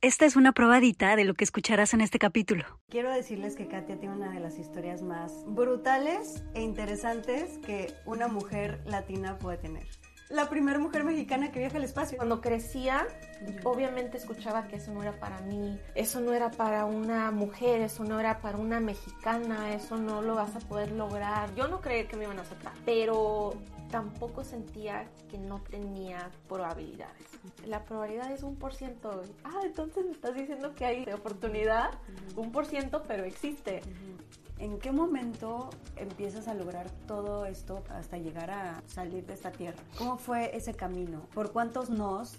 [0.00, 2.64] Esta es una probadita de lo que escucharás en este capítulo.
[2.88, 8.28] Quiero decirles que Katia tiene una de las historias más brutales e interesantes que una
[8.28, 9.88] mujer latina puede tener.
[10.30, 12.18] La primera mujer mexicana que viaja al espacio.
[12.18, 13.06] Cuando crecía,
[13.64, 18.04] obviamente escuchaba que eso no era para mí, eso no era para una mujer, eso
[18.04, 21.54] no era para una mexicana, eso no lo vas a poder lograr.
[21.54, 23.54] Yo no creía que me iban a aceptar, pero
[23.90, 27.26] tampoco sentía que no tenía probabilidades.
[27.64, 29.22] La probabilidad es un por ciento.
[29.44, 31.90] Ah, entonces me estás diciendo que hay oportunidad,
[32.36, 33.80] un por ciento, pero existe.
[34.58, 39.78] ¿En qué momento empiezas a lograr todo esto hasta llegar a salir de esta tierra?
[39.96, 41.22] ¿Cómo fue ese camino?
[41.32, 42.34] ¿Por cuántos nos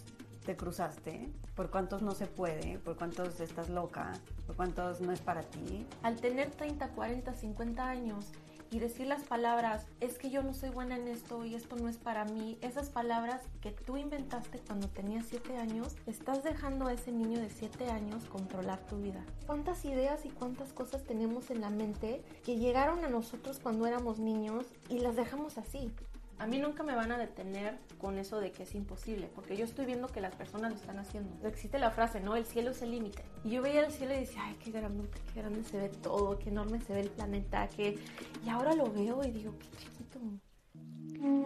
[0.45, 1.29] te cruzaste?
[1.55, 2.77] ¿Por cuántos no se puede?
[2.79, 4.11] ¿Por cuántos estás loca?
[4.45, 5.85] ¿Por cuántos no es para ti?
[6.03, 8.25] Al tener 30, 40, 50 años
[8.71, 11.89] y decir las palabras, es que yo no soy buena en esto y esto no
[11.89, 16.93] es para mí, esas palabras que tú inventaste cuando tenías 7 años, estás dejando a
[16.93, 19.23] ese niño de 7 años controlar tu vida.
[19.45, 24.19] ¿Cuántas ideas y cuántas cosas tenemos en la mente que llegaron a nosotros cuando éramos
[24.19, 25.91] niños y las dejamos así?
[26.39, 29.65] A mí nunca me van a detener con eso de que es imposible, porque yo
[29.65, 31.29] estoy viendo que las personas lo están haciendo.
[31.45, 32.37] Existe la frase, ¿no?
[32.37, 33.21] El cielo es el límite.
[33.43, 36.39] Y yo veía el cielo y decía, ay, qué grande, qué grande se ve todo,
[36.39, 37.99] qué enorme se ve el planeta, que...
[38.45, 40.19] Y ahora lo veo y digo, qué chiquito.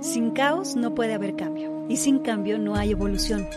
[0.02, 3.48] Sin caos no puede haber cambio, y sin cambio no hay evolución.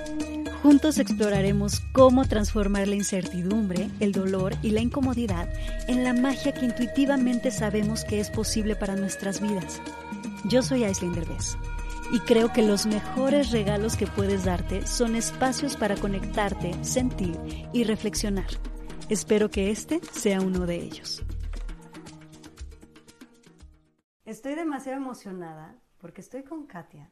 [0.62, 5.48] Juntos exploraremos cómo transformar la incertidumbre, el dolor y la incomodidad
[5.86, 9.82] en la magia que intuitivamente sabemos que es posible para nuestras vidas.
[10.48, 11.56] Yo soy Aislinn Derbez
[12.12, 17.36] y creo que los mejores regalos que puedes darte son espacios para conectarte, sentir
[17.72, 18.46] y reflexionar.
[19.10, 21.24] Espero que este sea uno de ellos.
[24.24, 27.10] Estoy demasiado emocionada porque estoy con Katia.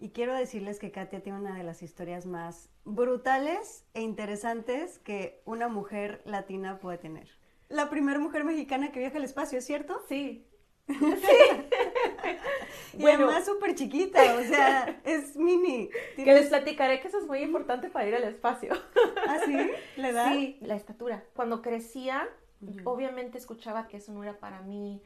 [0.00, 5.40] Y quiero decirles que Katia tiene una de las historias más brutales e interesantes que
[5.44, 7.28] una mujer latina puede tener.
[7.68, 10.02] La primera mujer mexicana que viaja al espacio, ¿es cierto?
[10.08, 10.48] Sí,
[12.92, 12.98] Sí.
[12.98, 15.88] y además súper chiquita, o sea, es mini.
[16.14, 18.74] Que les platicaré que eso es muy importante para ir al espacio.
[19.26, 19.56] ¿Ah, sí?
[19.96, 20.32] ¿La edad?
[20.32, 21.24] Sí, la estatura.
[21.34, 22.28] Cuando crecía,
[22.84, 25.00] obviamente escuchaba que eso no era para mí.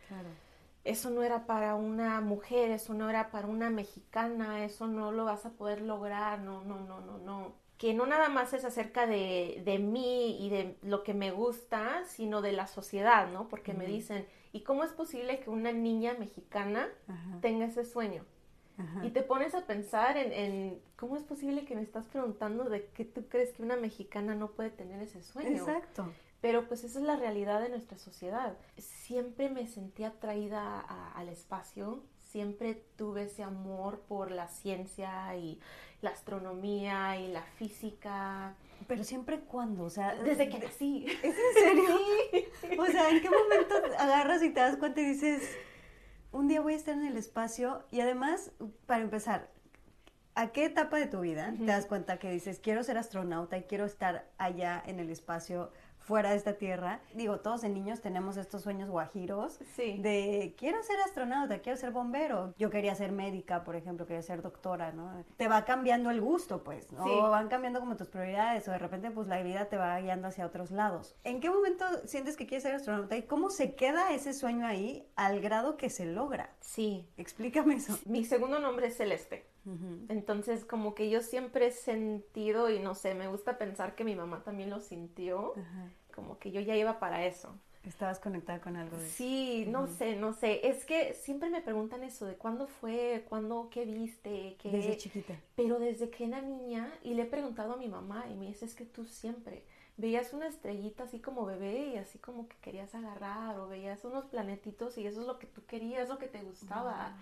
[0.84, 5.24] Eso no era para una mujer, eso no era para una mexicana, eso no lo
[5.24, 7.65] vas a poder lograr, no, no, no, no, no.
[7.78, 12.04] Que no nada más es acerca de, de mí y de lo que me gusta,
[12.06, 13.48] sino de la sociedad, ¿no?
[13.48, 14.26] Porque me dicen,
[14.56, 16.88] ¿Y cómo es posible que una niña mexicana
[17.42, 18.24] tenga ese sueño?
[19.02, 23.04] Y te pones a pensar en, cómo es posible que me estás preguntando de qué
[23.04, 25.58] tú crees que una mexicana no puede tener ese sueño.
[25.58, 26.10] Exacto.
[26.40, 28.56] Pero pues esa es la realidad de nuestra sociedad.
[28.78, 32.02] Siempre me sentí atraída al espacio,
[32.36, 35.58] siempre tuve ese amor por la ciencia y
[36.02, 38.54] la astronomía y la física.
[38.86, 41.06] Pero siempre cuando, o sea, desde que nací.
[41.22, 41.98] ¿Es en serio?
[42.78, 45.50] O sea, ¿en qué momento agarras y te das cuenta y dices,
[46.30, 47.86] un día voy a estar en el espacio?
[47.90, 48.52] Y además,
[48.84, 49.50] para empezar,
[50.34, 53.62] ¿a qué etapa de tu vida te das cuenta que dices, quiero ser astronauta y
[53.62, 55.72] quiero estar allá en el espacio?
[56.06, 57.00] Fuera de esta tierra.
[57.14, 59.98] Digo, todos en niños tenemos estos sueños guajiros sí.
[59.98, 62.54] de quiero ser astronauta, quiero ser bombero.
[62.56, 65.24] Yo quería ser médica, por ejemplo, quería ser doctora, ¿no?
[65.36, 67.04] Te va cambiando el gusto, pues, ¿no?
[67.04, 67.10] Sí.
[67.20, 70.46] Van cambiando como tus prioridades o de repente pues la vida te va guiando hacia
[70.46, 71.16] otros lados.
[71.24, 75.08] ¿En qué momento sientes que quieres ser astronauta y cómo se queda ese sueño ahí
[75.16, 76.54] al grado que se logra?
[76.60, 77.08] Sí.
[77.16, 77.98] Explícame eso.
[78.06, 79.55] Mi segundo nombre es Celeste.
[80.08, 84.14] Entonces, como que yo siempre he sentido, y no sé, me gusta pensar que mi
[84.14, 85.54] mamá también lo sintió,
[86.14, 87.54] como que yo ya iba para eso.
[87.84, 90.68] Estabas conectada con algo de Sí, no sé, no sé.
[90.68, 94.70] Es que siempre me preguntan eso de cuándo fue, cuándo, qué viste, qué...
[94.70, 95.34] Desde chiquita.
[95.54, 98.64] Pero desde que era niña, y le he preguntado a mi mamá, y me dice,
[98.64, 99.62] es que tú siempre
[99.96, 104.26] veías una estrellita así como bebé y así como que querías agarrar, o veías unos
[104.26, 107.16] planetitos y eso es lo que tú querías, lo que te gustaba.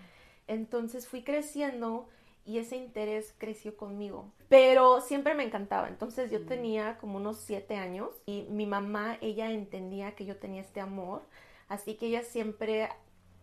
[0.46, 2.08] Entonces fui creciendo
[2.44, 4.32] y ese interés creció conmigo.
[4.48, 5.88] Pero siempre me encantaba.
[5.88, 10.60] Entonces yo tenía como unos siete años y mi mamá, ella entendía que yo tenía
[10.60, 11.22] este amor,
[11.68, 12.88] así que ella siempre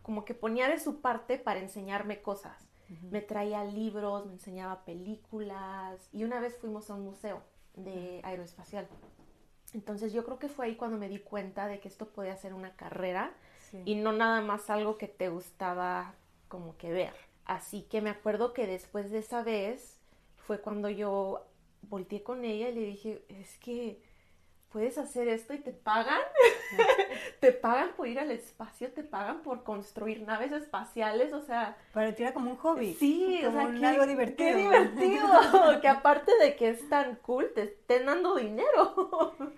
[0.03, 2.67] como que ponía de su parte para enseñarme cosas.
[3.09, 7.41] Me traía libros, me enseñaba películas y una vez fuimos a un museo
[7.75, 8.87] de aeroespacial.
[9.73, 12.53] Entonces yo creo que fue ahí cuando me di cuenta de que esto podía ser
[12.53, 13.33] una carrera
[13.69, 13.81] Sí.
[13.85, 16.13] y no nada más algo que te gustaba
[16.49, 17.13] como que ver.
[17.51, 19.99] Así que me acuerdo que después de esa vez
[20.37, 21.45] fue cuando yo
[21.81, 24.01] volteé con ella y le dije, es que
[24.69, 26.21] puedes hacer esto y te pagan.
[27.41, 31.77] te pagan por ir al espacio, te pagan por construir naves espaciales, o sea...
[31.91, 32.93] Para ti era como un hobby.
[32.93, 34.49] Sí, como o sea, un qué- algo divertido.
[34.49, 35.27] Qué divertido.
[35.81, 39.35] que aparte de que es tan cool, te estén dando dinero.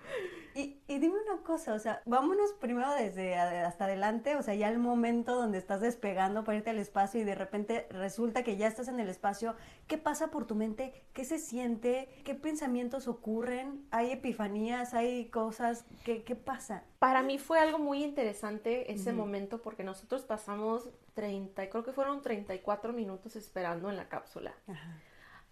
[0.54, 4.68] Y, y dime una cosa, o sea, vámonos primero desde hasta adelante, o sea, ya
[4.68, 8.68] el momento donde estás despegando para irte al espacio y de repente resulta que ya
[8.68, 9.56] estás en el espacio,
[9.88, 10.94] ¿qué pasa por tu mente?
[11.12, 12.08] ¿Qué se siente?
[12.24, 13.84] ¿Qué pensamientos ocurren?
[13.90, 14.94] ¿Hay epifanías?
[14.94, 15.84] ¿Hay cosas?
[16.04, 16.84] ¿Qué, qué pasa?
[17.00, 22.22] Para mí fue algo muy interesante ese momento porque nosotros pasamos 30, creo que fueron
[22.22, 24.54] 34 minutos esperando en la cápsula.
[24.68, 25.00] Ajá.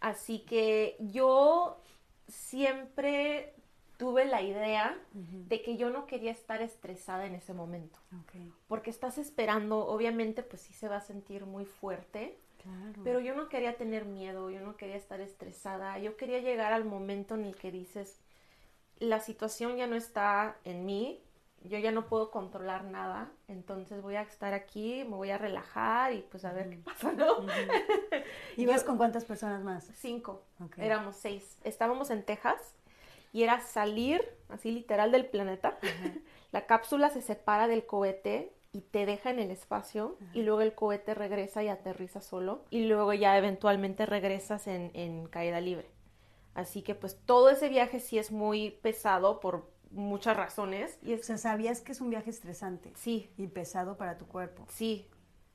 [0.02, 1.80] Así que yo
[2.26, 3.54] siempre
[4.02, 8.00] tuve la idea de que yo no quería estar estresada en ese momento.
[8.66, 13.00] Porque estás esperando, obviamente, pues sí se va a sentir muy fuerte, claro.
[13.04, 16.84] pero yo no quería tener miedo, yo no quería estar estresada, yo quería llegar al
[16.84, 18.18] momento en el que dices,
[18.98, 21.22] la situación ya no está en mí,
[21.62, 26.12] yo ya no puedo controlar nada, entonces voy a estar aquí, me voy a relajar
[26.12, 27.38] y pues a ver qué pasa, ¿no?
[27.38, 27.46] Ujú.
[28.56, 29.88] ¿Ibas con cuántas personas más?
[29.94, 30.42] Cinco,
[30.76, 31.56] éramos seis.
[31.62, 32.74] Estábamos en Texas
[33.32, 35.78] y era salir, así literal, del planeta.
[36.52, 40.74] La cápsula se separa del cohete y te deja en el espacio y luego el
[40.74, 45.90] cohete regresa y aterriza solo y luego ya eventualmente regresas en, en caída libre.
[46.54, 50.98] Así que pues todo ese viaje sí es muy pesado por muchas razones.
[51.02, 54.66] Y O sea, sabías que es un viaje estresante sí, y pesado para tu cuerpo
[54.68, 55.06] sí,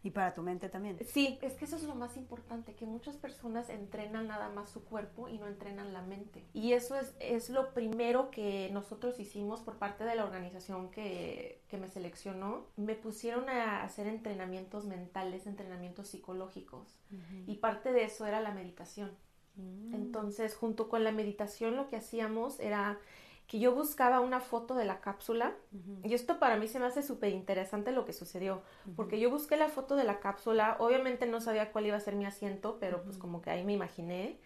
[0.07, 0.97] y para tu mente también.
[1.05, 4.85] Sí, es que eso es lo más importante, que muchas personas entrenan nada más su
[4.85, 6.45] cuerpo y no entrenan la mente.
[6.53, 11.61] Y eso es, es lo primero que nosotros hicimos por parte de la organización que,
[11.67, 12.67] que me seleccionó.
[12.77, 16.97] Me pusieron a hacer entrenamientos mentales, entrenamientos psicológicos.
[17.45, 19.11] Y parte de eso era la meditación.
[19.55, 19.93] Mm.
[19.93, 22.97] Entonces, junto con la meditación, lo que hacíamos era
[23.47, 25.55] que yo buscaba una foto de la cápsula.
[25.71, 26.07] Ujú.
[26.07, 28.61] Y esto para mí se me hace súper interesante lo que sucedió,
[28.95, 32.15] porque yo busqué la foto de la cápsula, obviamente no sabía cuál iba a ser
[32.15, 34.37] mi asiento, pero pues como que ahí me imaginé.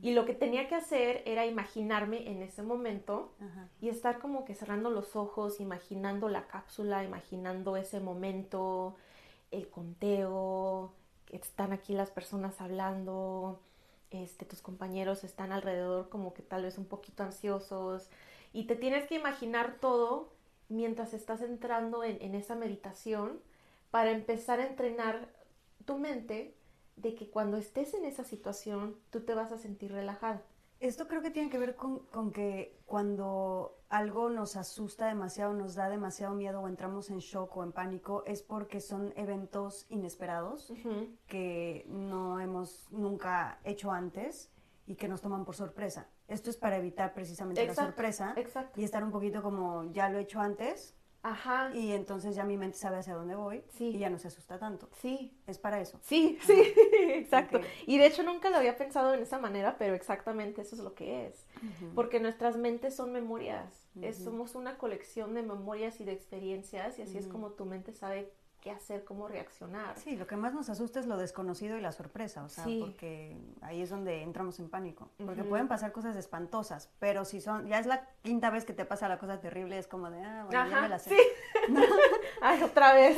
[0.00, 3.32] Y lo que tenía que hacer era imaginarme en ese momento
[3.80, 8.96] y estar como que cerrando los ojos, imaginando la cápsula, imaginando ese momento,
[9.50, 10.92] el conteo,
[11.26, 13.60] que están aquí las personas hablando,
[14.10, 18.08] este, tus compañeros están alrededor como que tal vez un poquito ansiosos
[18.52, 20.32] y te tienes que imaginar todo
[20.68, 23.40] mientras estás entrando en, en esa meditación
[23.90, 25.28] para empezar a entrenar
[25.84, 26.56] tu mente
[26.96, 30.42] de que cuando estés en esa situación tú te vas a sentir relajada.
[30.80, 35.76] Esto creo que tiene que ver con, con que cuando algo nos asusta demasiado, nos
[35.76, 40.72] da demasiado miedo o entramos en shock o en pánico, es porque son eventos inesperados
[41.28, 44.50] que no hemos nunca hecho antes
[44.86, 46.08] y que nos toman por sorpresa.
[46.32, 48.80] Esto es para evitar precisamente Exacto, la sorpresa exacto.
[48.80, 51.70] y estar un poquito como ya lo he hecho antes Ajá.
[51.74, 53.90] y entonces ya mi mente sabe hacia dónde voy Sí.
[53.94, 54.88] y ya no se asusta tanto.
[55.00, 56.00] Sí, Es para eso.
[56.02, 56.52] sí, sí,
[57.10, 57.60] exacto.
[57.86, 60.94] Y de hecho nunca lo había pensado en esa manera, pero exactamente eso es lo
[60.94, 61.46] que es.
[61.94, 63.88] Porque nuestras mentes son memorias.
[64.00, 67.92] Es- somos una colección de memorias y de experiencias y así es como tu mente
[67.92, 68.32] sabe
[68.62, 69.98] qué hacer, cómo reaccionar.
[69.98, 72.78] Sí, lo que más nos asusta es lo desconocido y la sorpresa, o sea, Sí.
[72.80, 77.66] porque ahí es donde entramos en pánico, porque pueden pasar cosas espantosas, pero si son,
[77.66, 80.44] ya es la quinta vez que te pasa la cosa terrible, es como de, ah,
[80.46, 81.10] bueno, ya me la sé.
[81.10, 81.16] sí.
[82.40, 83.16] Ay, otra vez.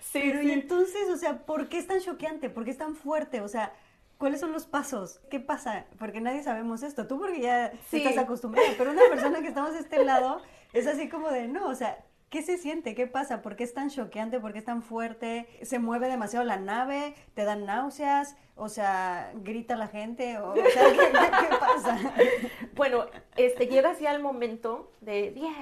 [0.00, 2.50] sí, Pero y entonces, o sea, ¿por qué es tan choqueante?
[2.50, 3.40] ¿Por qué es tan fuerte?
[3.42, 3.72] O sea,
[4.18, 5.20] ¿cuáles son los pasos?
[5.30, 5.84] ¿Qué pasa?
[5.98, 7.06] Porque nadie sabemos esto.
[7.06, 7.98] Tú porque ya Sí.
[8.02, 10.40] estás acostumbrada, pero una persona que estamos de este lado
[10.72, 12.94] es así como de, no, o sea, ¿qué se siente?
[12.94, 13.42] ¿Qué pasa?
[13.42, 14.40] ¿Por qué es tan choqueante?
[14.40, 15.46] ¿Por qué es tan fuerte?
[15.62, 17.14] ¿Se mueve demasiado la nave?
[17.34, 18.36] ¿Te dan náuseas?
[18.56, 21.98] O sea, grita la gente, o, o sea, ¿qué, qué- qué pasa?
[22.74, 23.06] Bueno,
[23.36, 25.52] este, llegas ya al momento de 10,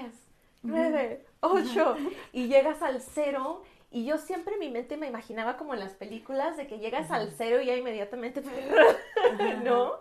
[0.62, 1.96] 9, 8
[2.32, 3.62] y llegas al cero.
[3.90, 7.10] Y yo siempre en mi mente me imaginaba como en las películas de que llegas
[7.10, 8.42] al cero y ya inmediatamente,
[9.64, 9.92] ¿no?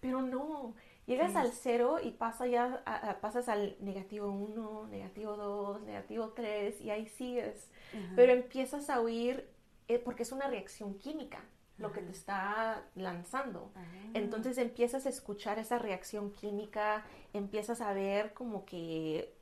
[0.00, 0.74] Pero no,
[1.06, 1.36] llegas Sí.
[1.38, 6.80] al cero y pasa ya, a- a- pasas al negativo 1, negativo 2, negativo 3
[6.80, 7.70] y ahí sigues.
[8.16, 9.48] Pero empiezas a oír,
[9.88, 11.40] eh, porque es una reacción química
[11.78, 13.72] lo que te está lanzando.
[14.14, 19.34] Entonces empiezas a escuchar esa reacción química, empiezas a ver como que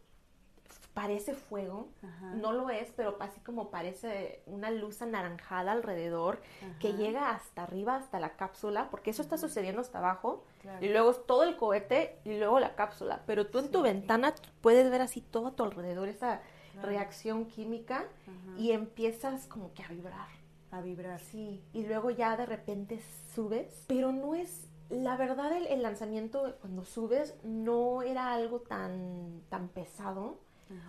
[0.94, 2.34] parece fuego, Ajá.
[2.34, 6.40] no lo es, pero así como parece una luz anaranjada alrededor
[6.80, 10.84] que llega hasta arriba, hasta la cápsula, porque eso está sucediendo hasta abajo, Claro.
[10.84, 14.34] y luego es todo el cohete y luego la cápsula, pero tú en tu ventana
[14.60, 16.40] puedes ver así todo a tu alrededor, esa
[16.72, 16.88] Claro.
[16.88, 18.04] reacción química,
[18.58, 20.28] y empiezas como que a vibrar.
[20.72, 21.18] a vibrar.
[21.20, 23.00] Sí, y luego ya de repente
[23.34, 29.40] subes, pero no es La verdad, el, el lanzamiento cuando subes no era algo tan,
[29.48, 30.40] tan pesado.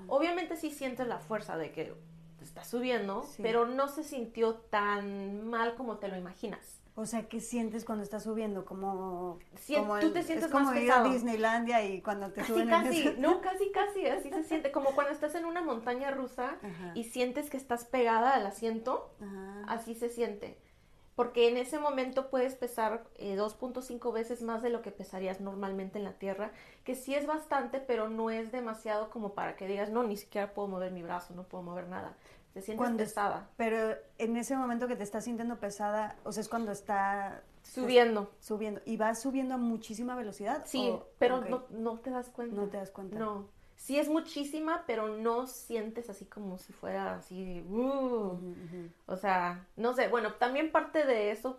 [0.08, 1.94] Obviamente sí sientes la fuerza de que
[2.38, 3.42] te estás subiendo, Sí.
[3.44, 6.78] pero no se sintió tan mal como te lo imaginas.
[6.96, 8.66] O sea, ¿qué sientes cuando estás subiendo?
[8.66, 11.10] Como, Sien- como tú te sientes es como más ir pesado.
[11.10, 14.72] a Disneylandia y cuando te Casi, suben casi, en no, casi, casi, así se siente,
[14.74, 16.92] como cuando estás en una montaña rusa Ajá.
[16.94, 19.64] y sientes que estás pegada al asiento, Ajá.
[19.70, 20.60] así se siente.
[21.15, 25.98] Porque en ese momento puedes pesar eh, 2.5 veces más de lo que pesarías normalmente
[26.00, 26.51] en la Tierra,
[26.84, 30.53] que sí es bastante, pero no es demasiado como para que digas, no, ni siquiera
[30.53, 32.15] puedo mover mi brazo, no puedo mover nada.
[32.53, 36.32] Te sientes Cuando es- pesada, Pero en ese momento que te estás sintiendo pesada, o
[36.32, 38.30] sea, es cuando está subiendo.
[38.39, 38.82] subiendo.
[38.86, 40.63] ¿Y vas subiendo a muchísima velocidad?
[40.65, 42.56] Sí, o- pero no, no te das cuenta.
[42.56, 43.18] no te das cuenta.
[43.20, 43.48] No.
[43.82, 48.38] Sí es muchísima, pero no sientes así como si fuera así, uh,
[49.08, 51.58] O sea, no sé, bueno, también parte de eso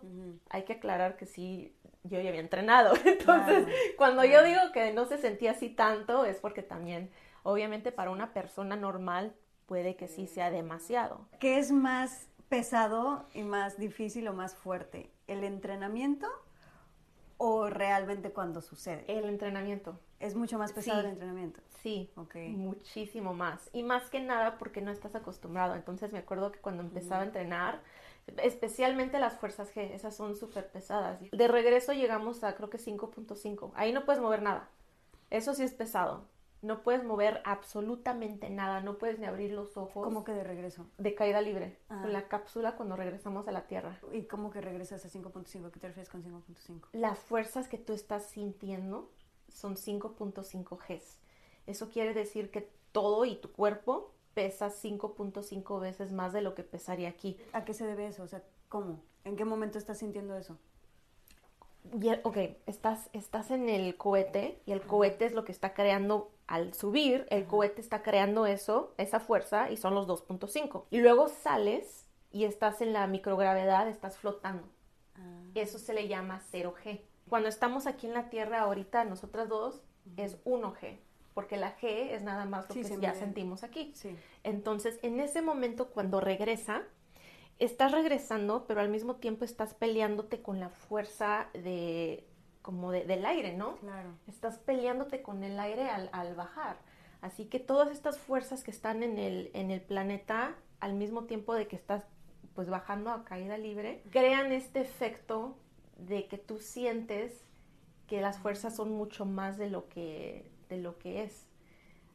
[0.49, 2.93] hay que aclarar que sí, yo ya había entrenado.
[3.05, 4.41] Entonces, Claro, cuando claro.
[4.41, 7.11] yo digo que no se sentía así tanto, es porque también,
[7.43, 11.27] obviamente, para una persona normal puede que sí sea demasiado.
[11.39, 15.11] ¿Qué es más pesado y más difícil o más fuerte?
[15.27, 16.27] ¿El entrenamiento
[17.37, 19.03] o realmente cuando sucede?
[19.09, 21.05] El entrenamiento, Es mucho más pesado Sí.
[21.07, 21.59] el entrenamiento.
[21.83, 22.35] Sí, Ok.
[22.49, 23.69] muchísimo más.
[23.73, 25.75] Y más que nada porque no estás acostumbrado.
[25.75, 27.81] Entonces me acuerdo que cuando empezaba a entrenar,
[28.37, 31.19] especialmente las fuerzas G, esas son súper pesadas.
[31.31, 33.71] De regreso llegamos a creo que 5.5.
[33.75, 34.69] Ahí no puedes mover nada.
[35.29, 36.25] Eso sí es pesado.
[36.61, 38.79] No puedes mover absolutamente nada.
[38.79, 40.05] No puedes ni abrir los ojos.
[40.05, 40.85] ¿Cómo que de regreso?
[40.97, 41.77] De caída libre.
[41.89, 41.99] Ah.
[42.01, 43.99] Con la cápsula cuando regresamos a la Tierra.
[44.13, 45.71] ¿Y cómo que regresas a 5.5?
[45.71, 46.87] ¿Qué te refieres con 5.5?
[46.93, 49.11] Las fuerzas que tú estás sintiendo
[49.49, 51.17] son 5.5 Gs.
[51.67, 56.63] Eso quiere decir que todo y tu cuerpo pesa 5.5 veces más de lo que
[56.63, 57.37] pesaría aquí.
[57.53, 58.23] ¿A qué se debe eso?
[58.23, 59.01] O sea, ¿cómo?
[59.23, 60.57] ¿En qué momento estás sintiendo eso?
[62.01, 65.73] Y el- ok, estás, estás en el cohete y el cohete es lo que está
[65.73, 70.85] creando al subir, el cohete está creando eso, esa fuerza y son los 2.5.
[70.91, 74.67] Y luego sales y estás en la microgravedad, estás flotando.
[75.55, 77.01] Eso se le llama 0G.
[77.29, 79.81] Cuando estamos aquí en la Tierra ahorita, nosotras dos,
[80.17, 80.97] es 1G,
[81.33, 83.19] porque la G es nada más lo Sí, que se ya mide.
[83.19, 83.91] sentimos aquí.
[83.95, 84.15] Sí.
[84.43, 86.83] Entonces, en ese momento, cuando regresa,
[87.59, 92.27] estás regresando, pero al mismo tiempo estás peleándote con la fuerza de,
[92.61, 93.75] como de- del aire, ¿no?
[93.77, 94.09] Claro.
[94.27, 96.77] Estás peleándote con el aire al, al bajar.
[97.21, 101.53] Así que todas estas fuerzas que están en el, en el planeta, al mismo tiempo
[101.55, 102.03] de que estás
[102.53, 105.57] pues bajando a caída libre, crean este efecto
[105.97, 107.45] de que tú sientes
[108.07, 111.45] que las fuerzas son mucho más de lo que, de lo que es.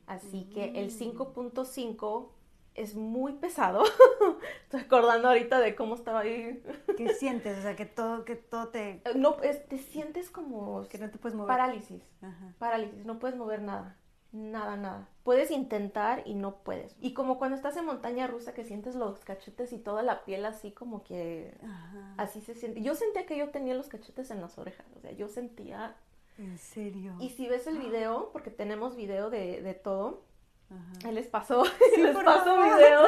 [0.06, 2.28] Así que el 5.5
[2.74, 3.82] es muy pesado.
[4.64, 6.62] Estoy acordando ahorita de cómo estaba ahí.
[6.96, 7.58] ¿Qué sientes?
[7.58, 9.02] O sea, que todo, que todo te...
[9.16, 11.48] No, es- te sientes como que no te puedes mover.
[11.48, 12.02] parálisis.
[12.22, 12.54] Ajá.
[12.58, 13.96] Parálisis, no puedes mover nada.
[14.30, 15.08] Nada, nada.
[15.24, 16.94] Puedes intentar y no puedes.
[17.00, 20.44] Y como cuando estás en montaña rusa que sientes los cachetes y toda la piel
[20.44, 22.14] así como que Ajá.
[22.18, 22.82] así se siente.
[22.82, 24.86] Yo sentía que yo tenía los cachetes en las orejas.
[24.96, 25.96] O sea, yo sentía.
[26.38, 27.14] ¿En serio?
[27.20, 30.22] Y si ves el video, porque tenemos video de, de todo,
[30.70, 31.10] Ajá.
[31.12, 31.64] les pasó,
[31.96, 32.76] les por pasó favor.
[32.76, 33.02] video.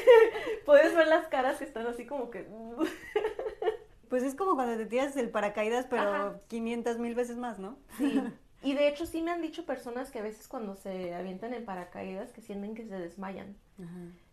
[0.66, 2.46] Puedes ver las caras que están así como que.
[4.08, 6.40] Pues es como cuando te tiras el paracaídas, pero Ajá.
[6.48, 7.78] 500 mil veces más, ¿no?
[7.98, 8.20] Sí.
[8.60, 11.64] Y de hecho sí me han dicho personas que a veces cuando se avientan en
[11.64, 13.56] paracaídas que sienten que se desmayan.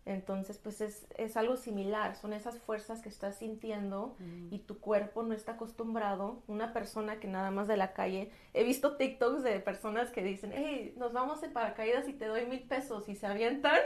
[0.06, 4.16] Entonces, pues es, es algo similar, son esas fuerzas que estás sintiendo
[4.52, 6.42] y tu cuerpo no está acostumbrado.
[6.46, 10.52] Una persona que nada más de la calle, he visto TikToks de personas que dicen,
[10.54, 13.80] hey, nos vamos en paracaídas y te doy mil pesos y se avientan.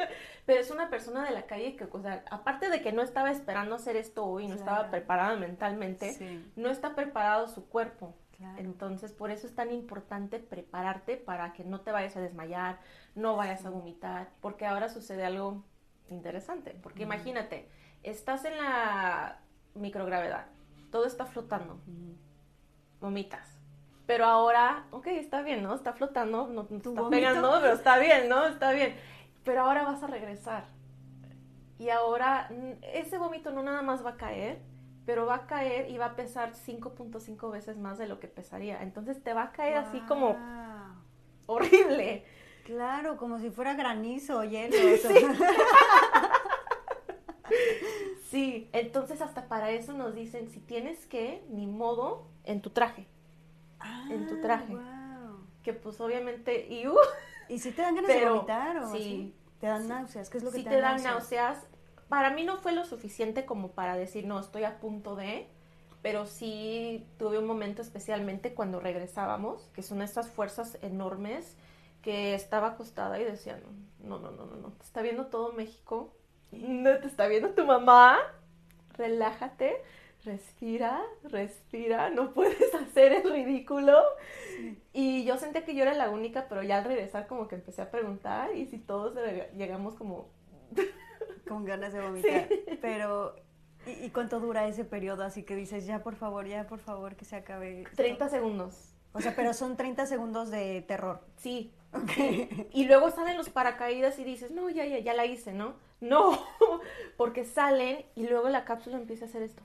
[0.44, 3.30] Pero es una persona de la calle que, o sea, aparte de que no estaba
[3.30, 8.12] esperando hacer esto hoy, no estaba preparada mentalmente, Sí, no está preparado su cuerpo.
[8.40, 8.58] Claro.
[8.58, 12.80] Entonces, por eso es tan importante prepararte para que no te vayas a desmayar,
[13.14, 15.62] no vayas a vomitar, porque ahora sucede algo
[16.08, 16.76] interesante.
[16.82, 17.68] Porque imagínate,
[18.02, 19.38] estás en la
[19.74, 20.46] microgravedad,
[20.90, 21.78] todo está flotando,
[23.00, 23.58] vomitas.
[24.06, 25.74] Pero ahora, ok, está bien, ¿no?
[25.74, 28.46] Está flotando, no, no te ¿Tu está pegando, pero está bien, ¿no?
[28.46, 28.96] Está bien.
[29.44, 30.64] Pero ahora vas a regresar.
[31.78, 32.50] Y ahora
[32.82, 34.58] ese vómito no nada más va a caer,
[35.06, 38.82] pero va a caer y va a pesar 5.5 veces más de lo que pesaría.
[38.82, 40.36] Entonces te va a caer así como
[41.46, 42.24] horrible.
[42.64, 44.76] Claro, como si fuera granizo o hielo.
[44.94, 45.14] o sea.
[48.30, 53.08] Sí, entonces hasta para eso nos dicen, si tienes que, ni modo, en tu traje.
[54.08, 54.76] En tu traje.
[54.78, 55.40] Ah, wow.
[55.64, 56.94] Que pues obviamente, y uh,
[57.48, 59.34] ¿Y si te dan ganas de vomitar o sí, así?
[59.58, 59.88] ¿Te dan sí.
[59.88, 60.30] náuseas?
[60.30, 61.66] ¿Qué es lo que si te, te dan náuseas,
[62.10, 65.46] para mí no fue lo suficiente como para decir, no, estoy a punto de,
[66.02, 71.56] pero sí tuve un momento especialmente cuando regresábamos, que son estas fuerzas enormes
[72.02, 73.62] que estaba acostada y decían,
[74.00, 76.12] no, no, no, no, no, te está viendo todo México,
[76.50, 78.18] no te está viendo tu mamá,
[78.94, 79.76] relájate,
[80.24, 83.96] respira, respira, no puedes hacer el ridículo.
[84.92, 87.82] Y yo sentía que yo era la única, pero ya al regresar como que empecé
[87.82, 89.16] a preguntar y si todos
[89.56, 90.28] llegamos como...
[91.46, 92.48] Con ganas de vomitar.
[92.80, 93.36] Pero,
[93.86, 95.24] ¿y, ¿y, cuánto dura ese periodo?
[95.24, 97.84] Así que dices, ya por favor, ya por favor, que se acabe.
[97.96, 98.94] 30 segundos.
[99.12, 101.20] O sea, pero son 30 segundos de terror.
[101.36, 101.72] Sí.
[102.72, 105.74] Y luego salen los paracaídas y dices, no, ya, ya, ya la hice, ¿no?
[106.00, 106.38] No,
[107.16, 109.62] porque salen y luego la cápsula empieza a hacer esto.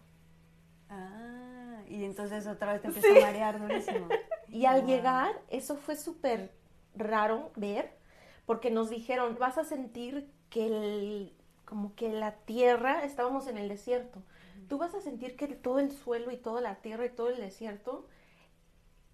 [0.89, 4.07] Ah, y entonces otra vez te empieza a marear durísimo.
[4.47, 6.55] Y al llegar, eso fue súper
[6.95, 7.97] raro ver,
[8.45, 11.33] porque nos dijeron, vas a sentir que el,
[11.65, 14.21] como que la tierra, estábamos en el desierto,
[14.69, 17.37] tú vas a sentir que todo el suelo y toda la tierra y todo el
[17.37, 18.07] desierto,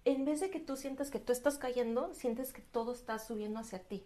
[0.06, 3.60] en vez de que tú sientas que tú estás cayendo, sientes que todo está subiendo
[3.60, 4.04] hacia ti.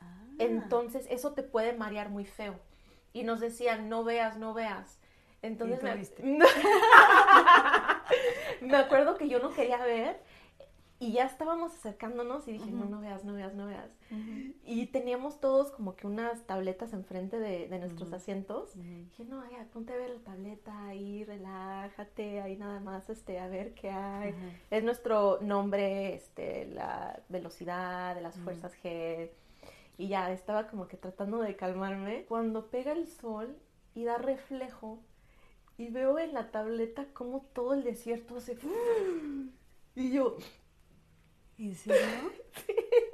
[0.00, 0.24] Ah.
[0.38, 2.58] Entonces eso te puede marear muy feo.
[3.12, 4.98] Y nos decían, no veas, no veas.
[5.42, 6.38] Entonces me...
[8.66, 10.22] me acuerdo que yo no quería ver
[11.02, 13.90] y ya estábamos acercándonos y dije, no, no veas, no veas, no veas.
[14.64, 18.70] Y teníamos todos como que unas tabletas enfrente de, de nuestros asientos.
[18.76, 23.48] Dije, no, ya, ponte a ver la tableta ahí, relájate, ahí nada más, este, a
[23.48, 24.32] ver qué hay.
[24.70, 29.28] Es nuestro nombre, este, la velocidad de las fuerzas G.
[29.98, 32.26] Y ya, estaba como que tratando de calmarme.
[32.28, 33.56] Cuando pega el sol
[33.96, 35.00] y da reflejo,
[35.76, 38.56] y veo en la tableta como todo el desierto hace...
[39.94, 40.36] Y yo,
[41.58, 42.32] ¿En serio?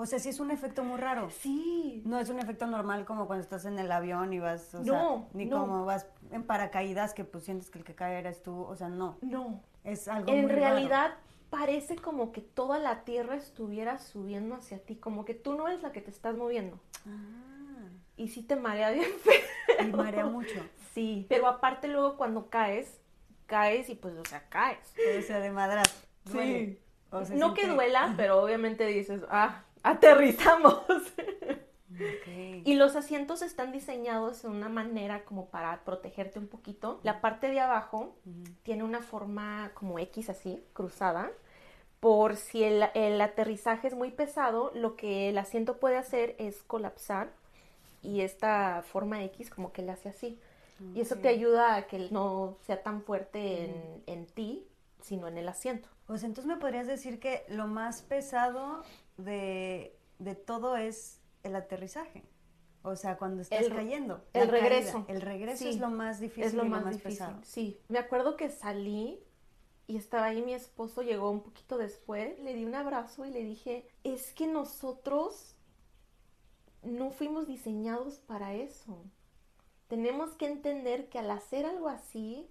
[0.00, 1.28] O sea, sí es un efecto muy raro.
[1.28, 2.02] Sí.
[2.06, 4.84] No es un efecto normal como cuando estás en el avión y vas, o no,
[4.84, 8.62] sea, ni como vas en paracaídas que pues sientes que el que cae eres tú,
[8.62, 9.18] o sea, no.
[9.22, 9.60] No.
[9.82, 11.16] Es algo En realidad
[11.50, 15.82] parece como que toda la tierra estuviera subiendo hacia ti, como que tú no eres
[15.82, 16.78] la que te estás moviendo.
[17.04, 17.88] Ah.
[18.16, 19.84] Y sí te marea bien feo.
[19.84, 20.60] Y marea mucho.
[20.94, 23.00] Sí, pero aparte luego cuando caes,
[23.46, 24.94] caes y pues, o sea, caes.
[25.18, 26.06] O sea, de madras.
[26.30, 26.78] Sí
[27.34, 30.82] no que duela, pero obviamente dices, ah, aterrizamos.
[32.64, 37.00] Y los asientos están diseñados de una manera como para protegerte un poquito.
[37.02, 38.14] La parte de abajo
[38.62, 41.30] tiene una forma como X así, cruzada.
[42.00, 47.30] Por si el, aterrizaje es muy pesado, lo que el asiento puede hacer es colapsar
[48.02, 50.38] y esta forma X como que le hace así.
[50.94, 54.64] Y eso te ayuda a que no sea tan fuerte en, en ti,
[55.08, 55.88] sino en el asiento.
[56.06, 58.82] Pues entonces me podrías decir que lo más pesado
[59.16, 59.96] de,
[60.46, 62.24] todo es el aterrizaje.
[62.82, 64.22] O sea, cuando estás cayendo.
[64.34, 65.04] El regreso.
[65.08, 67.40] El regreso es lo más difícil es lo más, pesado.
[67.42, 69.20] Sí, me acuerdo que salí
[69.86, 73.42] y estaba ahí mi esposo, llegó un poquito después, le di un abrazo y le
[73.42, 75.56] dije, es que nosotros
[76.82, 79.02] no fuimos diseñados para eso.
[79.88, 82.46] Tenemos que entender que al hacer algo así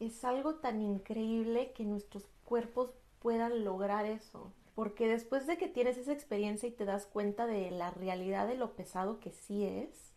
[0.00, 4.52] es algo tan increíble que nuestros cuerpos puedan lograr eso.
[4.74, 8.54] Porque después de que tienes esa experiencia y te das cuenta de la realidad de
[8.54, 10.12] lo pesado que sí es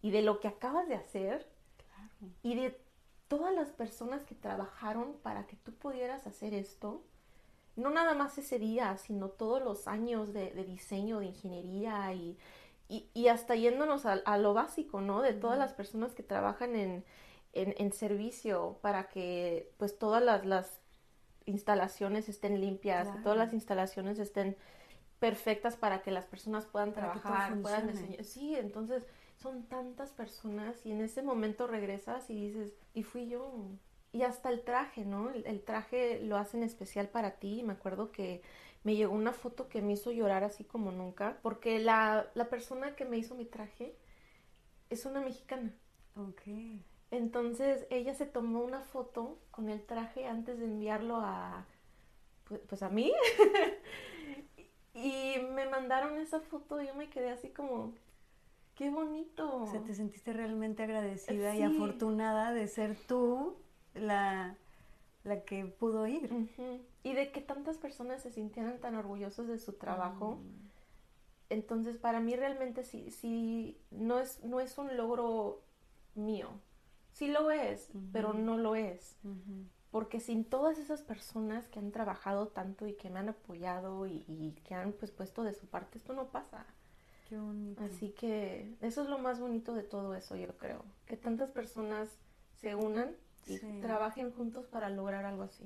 [0.00, 1.48] y de lo que acabas de hacer
[2.42, 2.78] y de
[3.28, 7.02] todas las personas que trabajaron para que tú pudieras hacer esto,
[7.74, 12.38] no nada más ese día, sino todos los años de, diseño, de ingeniería y,
[12.88, 15.20] y, hasta yéndonos a, lo básico, ¿no?
[15.20, 17.04] De todas las personas que trabajan en,
[17.56, 20.80] en, servicio para que pues todas las, las
[21.46, 24.56] instalaciones estén limpias, todas las instalaciones estén
[25.18, 28.24] perfectas para que las personas puedan trabajar, puedan enseñar.
[28.24, 33.52] Sí, entonces son tantas personas y en ese momento regresas y dices, y fui yo.
[34.12, 35.30] Y hasta el traje, ¿no?
[35.30, 37.62] El, traje lo hacen especial para ti.
[37.62, 38.42] Me acuerdo que
[38.82, 42.96] me llegó una foto que me hizo llorar así como nunca, porque la, la persona
[42.96, 43.94] que me hizo mi traje
[44.88, 45.74] es una mexicana.
[46.16, 46.42] Ok.
[47.10, 51.66] Entonces ella se tomó una foto con el traje antes de enviarlo a,
[52.44, 53.12] pues, pues a mí.
[54.94, 57.92] y me mandaron esa foto y yo me quedé así como,
[58.74, 59.62] qué bonito.
[59.62, 63.56] O sea, te sentiste realmente agradecida y afortunada de ser tú
[63.94, 64.56] la,
[65.24, 66.50] la que pudo ir.
[67.04, 70.36] Y de que tantas personas se sintieran tan orgullosos de su trabajo.
[70.36, 70.66] Mm.
[71.50, 75.62] Entonces, para mí realmente sí, sí, no es, no es un logro
[76.16, 76.50] mío,
[77.16, 79.16] Sí lo es, pero no lo es.
[79.90, 84.54] Porque sin todas esas personas que han trabajado tanto y que me han apoyado y,
[84.64, 86.66] que han pues puesto de su parte, esto no pasa.
[87.26, 87.82] Qué bonito.
[87.82, 90.84] Así que eso es lo más bonito de todo eso, yo creo.
[91.06, 92.18] Que tantas personas
[92.60, 93.78] se unan y Sí.
[93.80, 95.64] trabajen juntos para lograr algo así.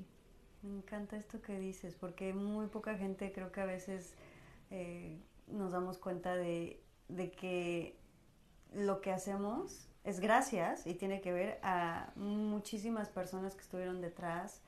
[0.62, 4.14] Me encanta esto que dices, porque muy poca gente creo que a veces
[4.70, 7.96] eh, nos damos cuenta de, de que
[8.72, 14.62] lo que hacemos es gracias y tiene que ver a muchísimas personas que estuvieron detrás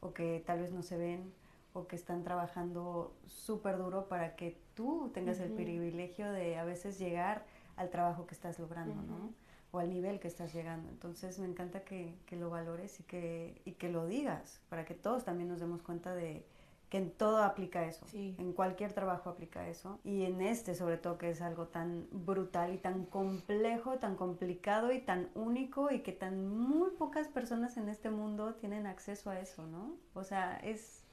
[0.00, 1.32] o que tal vez no se ven
[1.72, 6.98] o que están trabajando súper duro para que tú tengas el privilegio de a veces
[6.98, 7.44] llegar
[7.76, 9.32] al trabajo que estás logrando, ¿no?
[9.70, 10.88] O al nivel que estás llegando.
[10.88, 14.94] Entonces me encanta que, que lo valores y que, y que lo digas, para que
[14.94, 16.44] todos también nos demos cuenta de
[16.88, 18.34] que en todo aplica eso, Sí.
[18.38, 22.72] en cualquier trabajo aplica eso, y en este sobre todo que es algo tan brutal
[22.72, 27.88] y tan complejo, tan complicado y tan único y que tan muy pocas personas en
[27.88, 29.96] este mundo tienen acceso a eso, ¿no?
[30.14, 31.04] O sea, es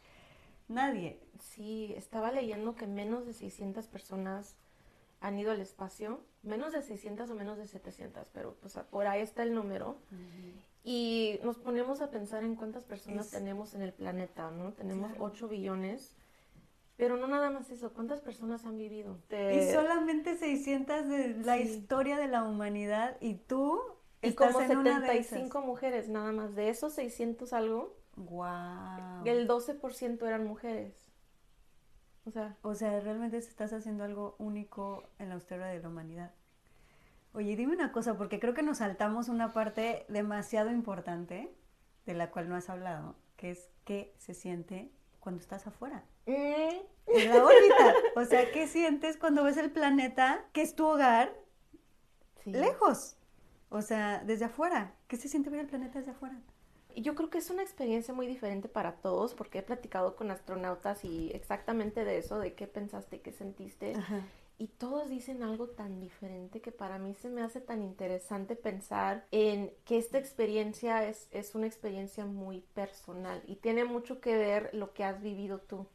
[0.67, 1.19] nadie.
[1.39, 4.55] Sí, estaba leyendo que menos de 600 personas
[5.21, 9.21] han ido al espacio, menos de 600 o menos de 700, pero pues por ahí
[9.21, 9.97] está el número.
[10.87, 14.71] Y nos ponemos a pensar en cuántas personas Es- tenemos en el planeta, ¿no?
[14.73, 15.23] Tenemos Claro.
[15.25, 16.15] 8 billones,
[16.95, 19.17] pero no nada más eso, ¿cuántas personas han vivido?
[19.25, 21.63] Y Te- solamente 600 de la Sí.
[21.63, 23.81] historia de la humanidad y tú
[24.21, 26.53] y estás como en una de 75 mujeres, nada más.
[26.53, 29.25] De esos 600 algo, Wow.
[29.25, 30.93] el 12% eran mujeres.
[32.25, 36.31] O sea, O sea, realmente estás haciendo algo único en la historia de la humanidad.
[37.35, 41.53] Oye, dime una cosa, porque creo que nos saltamos una parte demasiado importante
[42.05, 46.31] de la cual no has hablado, que es qué se siente cuando estás afuera, mm,
[46.31, 47.93] en la órbita.
[48.15, 51.35] O sea, ¿qué sientes cuando ves el planeta, que es tu hogar,
[52.41, 52.53] sí.
[52.53, 53.17] lejos?
[53.69, 54.95] O sea, desde afuera.
[55.09, 56.39] ¿Qué se siente ver el planeta desde afuera?
[56.95, 61.03] Yo creo que es una experiencia muy diferente para todos porque he platicado con astronautas
[61.03, 63.93] y exactamente de eso, de qué pensaste, qué sentiste.
[64.57, 69.25] Y todos dicen algo tan diferente que para mí se me hace tan interesante pensar
[69.31, 74.69] en que esta experiencia es, es una experiencia muy personal y tiene mucho que ver
[74.73, 75.85] lo que has vivido tú.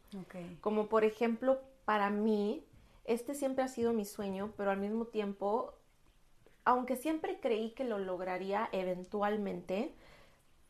[0.60, 2.62] Como por ejemplo, para mí,
[3.04, 5.72] este siempre ha sido mi sueño, pero al mismo tiempo,
[6.66, 9.94] aunque siempre creí que lo lograría eventualmente,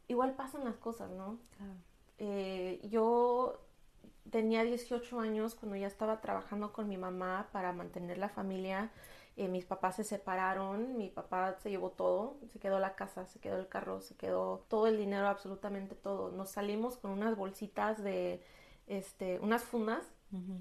[0.07, 1.39] igual pasan las cosas, ¿no?
[1.57, 1.75] Claro.
[2.19, 3.59] Eh, yo
[4.31, 8.91] tenía 18 años cuando ya estaba trabajando con mi mamá para mantener la familia.
[9.37, 13.39] Eh, mis papás se separaron, mi papá se llevó todo, se quedó la casa, se
[13.39, 16.31] quedó el carro, se quedó todo el dinero, absolutamente todo.
[16.31, 18.43] Nos salimos con unas bolsitas de,
[18.87, 20.13] este, unas fundas,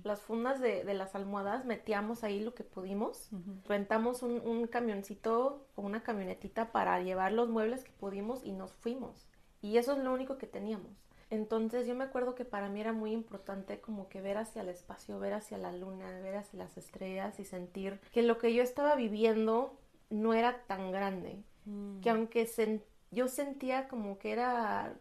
[0.03, 3.29] las fundas de, de las almohadas, metíamos ahí lo que pudimos.
[3.67, 8.73] Rentamos un, un camioncito o una camionetita para llevar los muebles que pudimos y nos
[8.73, 9.27] fuimos.
[9.61, 11.08] Y eso es lo único que teníamos.
[11.29, 14.69] Entonces yo me acuerdo que para mí era muy importante como que ver hacia el
[14.69, 18.63] espacio, ver hacia la luna, ver hacia las estrellas y sentir que lo que yo
[18.63, 19.77] estaba viviendo
[20.09, 21.43] no era tan grande.
[21.65, 21.99] Mm.
[22.01, 24.95] Que aunque sen- yo sentía como que era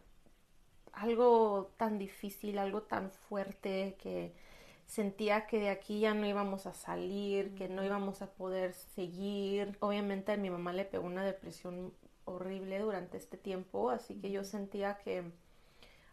[0.93, 4.33] algo tan difícil, algo tan fuerte, que
[4.85, 9.77] sentía que de aquí ya no íbamos a salir, que no íbamos a poder seguir.
[9.79, 11.93] Obviamente a mi mamá le pegó una depresión
[12.25, 15.23] horrible durante este tiempo, así que yo sentía que,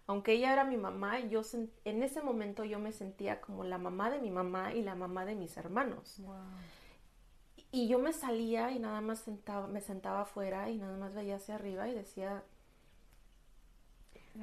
[0.06, 3.78] aunque ella era mi mamá, yo sen- en ese momento yo me sentía como la
[3.78, 6.20] mamá de mi mamá y la mamá de mis hermanos.
[6.20, 6.34] Wow.
[7.72, 11.36] Y yo me salía y nada más sentaba, me sentaba afuera y nada más veía
[11.36, 12.44] hacia arriba y decía,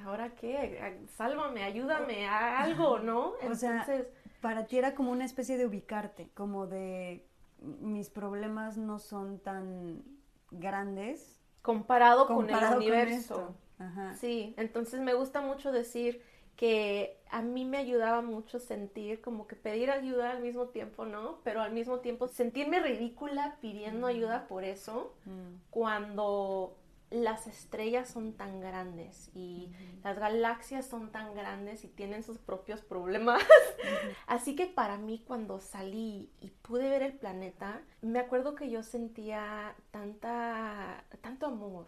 [0.06, 1.06] ¿ahora qué?
[1.16, 3.34] Sálvame, ayúdame, a algo, ¿no?
[3.50, 4.08] O sea, Entonces,
[4.42, 7.26] Para ti era como una especie de ubicarte, como de
[7.62, 10.04] mis problemas no son tan
[10.52, 13.56] grandes comparado, con el universo.
[13.86, 14.16] Ajá.
[14.16, 16.22] Sí, entonces me gusta mucho decir
[16.56, 21.40] que a mí me ayudaba mucho sentir como que pedir ayuda al mismo tiempo, ¿no?
[21.44, 25.16] Pero al mismo tiempo sentirme ridícula pidiendo ayuda por eso.
[25.26, 25.56] Mm.
[25.72, 26.78] cuando
[27.14, 29.70] las estrellas son tan grandes y
[30.04, 33.44] las galaxias son tan grandes y tienen sus propios problemas.
[34.28, 38.82] Así que para mí cuando salí y pude ver el planeta, me acuerdo que yo
[38.82, 41.86] sentía tanta, tanto amor.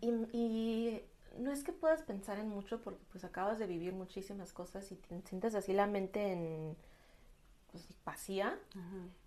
[0.00, 1.02] Y, y
[1.38, 4.96] no es que puedas pensar en mucho porque pues acabas de vivir muchísimas cosas y
[4.96, 6.76] te sientes así la mente en
[7.70, 8.58] pues, vacía.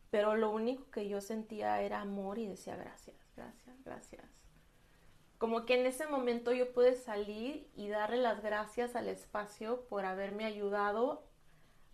[0.09, 4.25] Pero lo único que yo sentía era amor y decía gracias, gracias, gracias.
[5.37, 10.05] Como que en ese momento yo pude salir y darle las gracias al espacio por
[10.05, 11.23] haberme ayudado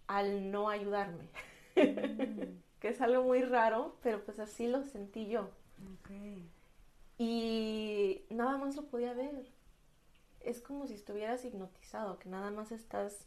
[0.08, 1.30] al no ayudarme.
[1.76, 5.50] que es algo muy raro, pero pues así lo sentí yo.
[7.17, 9.47] Y nada más lo podía ver.
[10.41, 13.25] Es como si estuvieras hipnotizado, que nada más estás,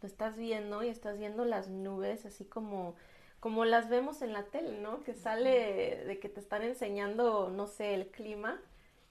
[0.00, 2.94] lo estás viendo y estás viendo las nubes así como,
[3.40, 5.02] como las vemos en la tele, ¿no?
[5.02, 8.60] Que sale de que te están enseñando, no sé, el clima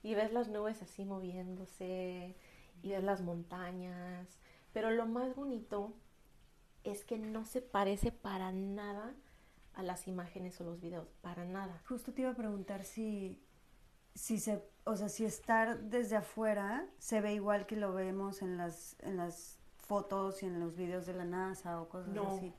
[0.02, 2.34] y ves las nubes así moviéndose
[2.82, 4.28] y ves las montañas,
[4.72, 5.92] pero lo más bonito
[6.84, 9.14] es que no se parece para nada
[9.72, 11.82] a las imágenes o los videos, para nada.
[11.88, 13.42] Justo te iba a preguntar si,
[14.14, 18.56] si se, o sea, si estar desde afuera se ve igual que lo vemos en
[18.56, 22.54] las, en las fotos y en los videos de la NASA o cosas así.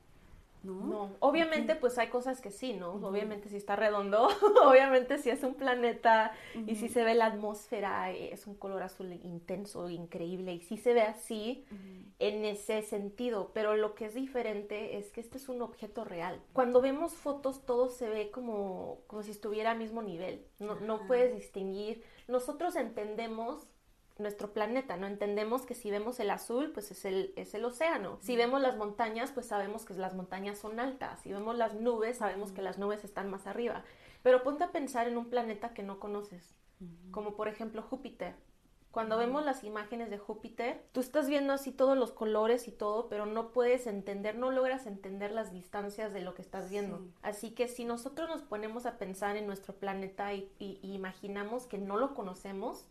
[0.66, 1.10] ¿No?
[1.20, 2.94] obviamente pues hay cosas que sí, ¿no?
[2.94, 4.28] Obviamente si está redondo,
[4.66, 6.32] obviamente si es un planeta
[6.66, 10.92] y si se ve la atmósfera, es un color azul intenso, increíble, y si se
[10.92, 11.64] ve así
[12.18, 16.40] en ese sentido, pero lo que es diferente es que este es un objeto real.
[16.52, 21.06] Cuando vemos fotos todo se ve como, como si estuviera al mismo nivel, no, no
[21.06, 23.68] puedes distinguir, nosotros entendemos
[24.18, 25.06] nuestro planeta, ¿no?
[25.06, 28.18] Entendemos que si vemos el azul, pues es el, es el océano.
[28.22, 31.20] Si vemos las montañas, pues sabemos que las montañas son altas.
[31.20, 33.84] Si vemos las nubes, sabemos que las nubes están más arriba.
[34.22, 36.54] Pero ponte a pensar en un planeta que no conoces,
[37.10, 38.34] como por ejemplo Júpiter.
[38.90, 43.10] Cuando vemos las imágenes de Júpiter, tú estás viendo así todos los colores y todo,
[43.10, 47.06] pero no puedes entender, no logras entender las distancias de lo que estás viendo.
[47.20, 50.48] Así que si nosotros nos ponemos a pensar en nuestro planeta y
[50.80, 52.86] imaginamos que no lo conocemos,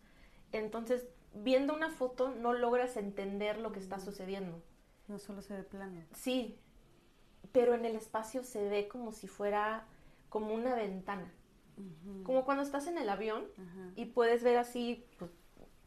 [0.52, 1.06] entonces
[1.42, 4.62] viendo una foto no logras entender lo que está sucediendo.
[5.08, 6.02] No solo se ve plano.
[6.12, 6.58] Sí,
[7.52, 9.86] pero en el espacio se ve como si fuera
[10.28, 11.32] como una ventana.
[12.22, 13.44] Como cuando estás en el avión
[13.96, 15.30] y puedes ver así pues,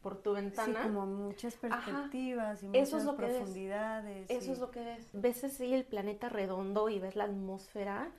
[0.00, 0.82] por tu ventana.
[0.82, 4.30] Sí, como muchas perspectivas y muchas profundidades.
[4.30, 5.10] Eso es lo que ves.
[5.12, 8.12] Ves así el planeta redondo y ves la atmósfera,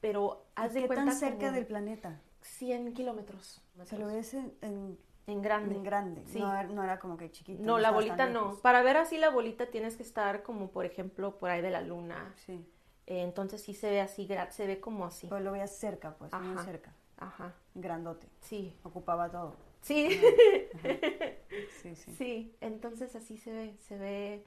[0.00, 2.20] pero haz de ¿Qué cuenta tan cerca del planeta?
[2.42, 3.62] 100 kilómetros.
[3.84, 5.74] Se lo ves en en grande.
[5.74, 6.22] En grande.
[6.26, 6.38] Sí.
[6.38, 7.62] No, era como que chiquito.
[7.62, 8.56] No, la bolita no.
[8.56, 11.80] Para ver así la bolita tienes que estar como, por ejemplo, por ahí de la
[11.80, 12.34] luna.
[12.46, 12.64] Sí.
[13.06, 15.26] Eh, entonces sí se ve así, se ve como así.
[15.26, 16.92] Pues lo veías cerca, pues, muy cerca.
[17.18, 17.54] Ajá.
[17.74, 18.28] Grandote.
[18.40, 18.74] Sí.
[18.82, 19.56] Ocupaba todo.
[19.80, 20.08] Sí.
[21.82, 22.14] sí, sí.
[22.16, 24.44] Sí, entonces así se ve, se ve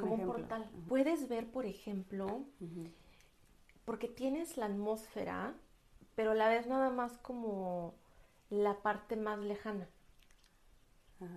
[0.00, 0.68] como un, portal.
[0.88, 2.44] Puedes ver, por ejemplo,
[3.84, 5.54] porque tienes la atmósfera,
[6.14, 7.94] pero la ves nada más como
[8.50, 9.88] la parte más lejana.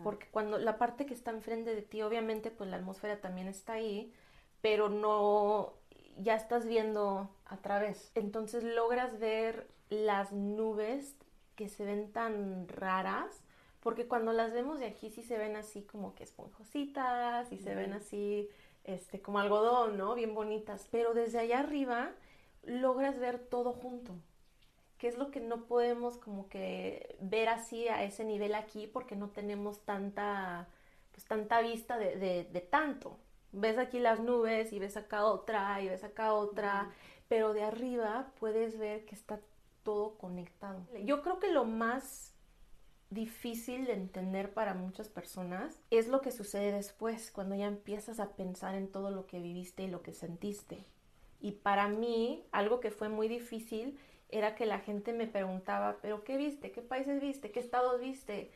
[0.03, 3.73] Porque cuando la parte que está enfrente de ti, obviamente, pues la atmósfera también está
[3.73, 4.13] ahí,
[4.61, 5.73] pero no,
[6.17, 8.11] ya estás viendo a través.
[8.15, 11.15] Entonces logras ver las nubes
[11.55, 13.41] que se ven tan raras,
[13.79, 17.73] porque cuando las vemos de aquí sí se ven así como que esponjositas y se
[17.73, 18.49] ven así
[18.83, 20.13] este como algodón, ¿no?
[20.13, 22.11] Bien bonitas, pero desde allá arriba
[22.63, 24.13] logras ver todo junto
[24.99, 29.15] que es lo que no podemos como que ver así a ese nivel aquí porque
[29.15, 30.67] no tenemos tanta,
[31.13, 33.17] pues tanta vista de, tanto.
[33.51, 36.91] Ves aquí las nubes y ves acá otra y ves acá otra,
[37.29, 39.39] pero de arriba puedes ver que está
[39.83, 40.85] todo conectado.
[41.05, 42.35] Yo creo que lo más
[43.09, 48.35] difícil de entender para muchas personas es lo que sucede después, cuando ya empiezas a
[48.35, 50.85] pensar en todo lo que viviste y lo que sentiste.
[51.39, 53.97] Y para mí, algo que fue muy difícil
[54.29, 56.71] era que la gente me preguntaba, pero ¿qué viste?
[56.71, 57.51] ¿Qué países viste?
[57.51, 58.51] ¿Qué estados viste?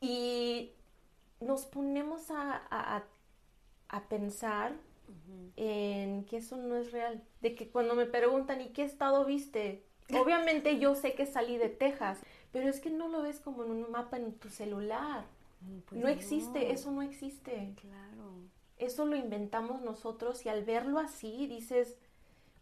[0.00, 0.72] Y
[1.40, 3.04] nos ponemos a,
[4.08, 4.72] pensar
[5.56, 7.22] en que eso no es real.
[7.40, 9.84] De que cuando me preguntan, ¿y qué estado viste?
[10.12, 12.18] Obviamente yo sé que salí de Texas,
[12.52, 15.24] pero es que no lo ves como en un mapa en tu celular.
[15.60, 17.74] Mm, pues no existe, eso no existe.
[17.80, 18.34] Claro.
[18.78, 21.96] Eso lo inventamos nosotros y al verlo así dices,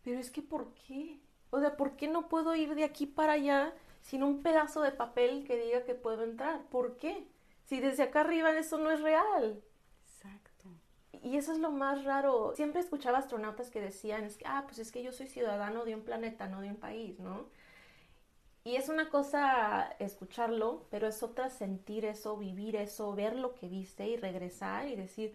[0.02, 1.18] pero es que ¿por qué?
[1.50, 4.92] O sea, ¿por qué no puedo ir de aquí para allá sin un pedazo de
[4.92, 6.62] papel que diga que puedo entrar?
[6.70, 7.26] ¿Por qué?
[7.64, 9.62] Si desde acá arriba eso no es real.
[10.04, 10.68] Exacto.
[11.22, 12.52] Y eso es lo más raro.
[12.54, 16.48] Siempre escuchaba astronautas que decían, ah, pues es que yo soy ciudadano de un planeta,
[16.48, 17.46] no de un país, ¿no?
[18.64, 23.68] Y es una cosa escucharlo, pero es otra sentir eso, vivir eso, ver lo que
[23.68, 25.34] viste y regresar y decir,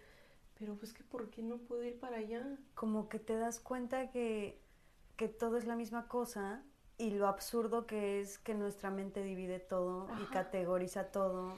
[0.59, 2.45] pero pues que ¿por qué no puedo ir para allá?
[2.75, 4.59] Como que te das cuenta que
[5.15, 6.63] que todo es la misma cosa
[6.97, 11.53] y lo absurdo que es que nuestra mente divide todo y categoriza todo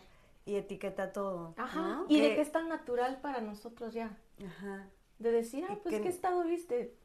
[0.46, 1.54] y etiqueta todo.
[1.58, 2.04] Ajá.
[2.08, 4.18] Y de que es tan natural para nosotros ya.
[4.46, 4.88] Ajá.
[5.20, 6.96] De decir, ah, pues ¿qué estado viste?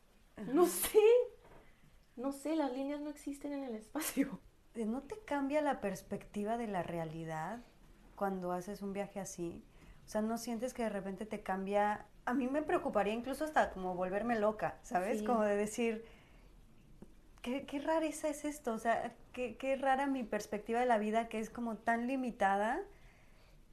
[0.53, 1.01] No sé.
[2.17, 4.39] No sé, las líneas no existen en el espacio.
[4.75, 7.61] ¿No te cambia la perspectiva de la realidad
[8.17, 9.65] cuando haces un viaje así?
[10.07, 12.07] O sea, ¿no sientes que de repente te cambia?
[12.25, 15.23] A mí me preocuparía incluso hasta como volverme loca, ¿sabes?
[15.23, 16.05] Como de decir,
[17.43, 21.29] qué, qué rareza es esto, o sea, qué, qué rara mi perspectiva de la vida
[21.29, 22.81] que es como tan limitada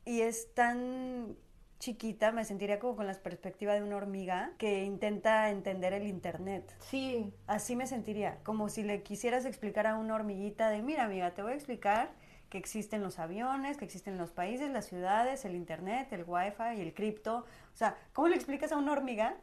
[0.05, 1.37] y es tan
[1.79, 6.75] chiquita, me sentiría como con la perspectiva de una hormiga que intenta entender el internet.
[6.79, 7.33] Sí.
[7.47, 11.41] Así me sentiría, como si le quisieras explicar a una hormiguita de, mira amiga, te
[11.41, 12.11] voy a explicar
[12.49, 16.81] que existen los aviones, que existen los países, las ciudades, el internet, el wifi y
[16.81, 17.45] el cripto.
[17.73, 19.37] O sea, ¿cómo le explicas a una hormiga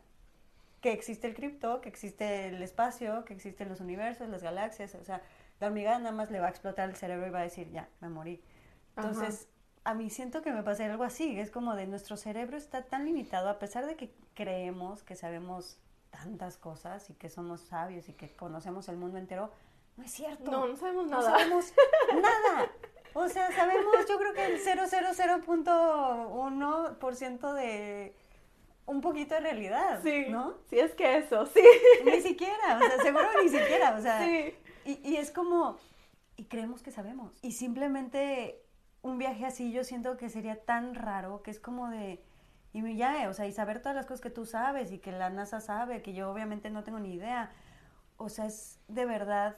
[0.87, 4.94] que existe el cripto, que existe el espacio, que existen los universos, las galaxias?
[4.94, 5.20] O sea,
[5.59, 7.88] la hormiga nada más le va a explotar el cerebro y va a decir, ya,
[8.01, 8.40] me morí.
[8.96, 9.49] Entonces,
[9.83, 13.05] a mí siento que me pasa algo así, es como de nuestro cerebro está tan
[13.05, 18.12] limitado, a pesar de que creemos que sabemos tantas cosas y que somos sabios y
[18.12, 19.51] que conocemos el mundo entero,
[19.96, 20.53] no es cierto.
[20.53, 21.31] No, no sabemos No nada.
[21.33, 21.72] sabemos
[22.14, 22.70] nada.
[23.14, 28.14] O sea, sabemos, yo creo que el 000.1% de
[28.87, 30.55] un poquito de realidad, Sí, ¿no?
[30.70, 31.61] sí, es que eso, sí.
[32.05, 34.55] Ni siquiera, o sea, seguro ni siquiera, o sea, Sí.
[34.85, 35.77] y, y es como,
[36.37, 37.38] y creemos que sabemos.
[37.42, 38.62] Y simplemente
[39.03, 42.25] un viaje así yo siento que sería tan raro que es como de,
[42.72, 45.31] y ya, o sea, y saber todas las cosas que tú sabes y que la
[45.31, 47.51] NASA sabe, que yo obviamente no tengo ni idea.
[48.18, 49.57] O sea, es de verdad,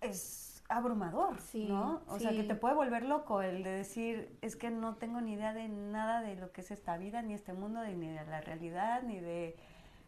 [0.00, 2.02] es abrumador, Sí, ¿no?
[2.08, 2.48] O sea, que sí.
[2.48, 6.20] te puede volver loco el de decir, es que no tengo ni idea de nada
[6.22, 9.56] de lo que es esta vida, ni este mundo, ni de la realidad, ni de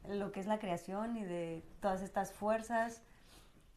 [0.09, 3.03] lo que es la creación, ni de todas estas fuerzas.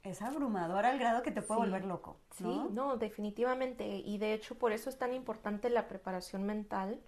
[0.04, 1.66] Es abrumador al grado que te puede Sí.
[1.68, 2.70] volver loco, Sí, ¿no?
[2.70, 3.86] no, definitivamente.
[3.88, 7.00] Y de hecho, por eso es tan importante la preparación mental,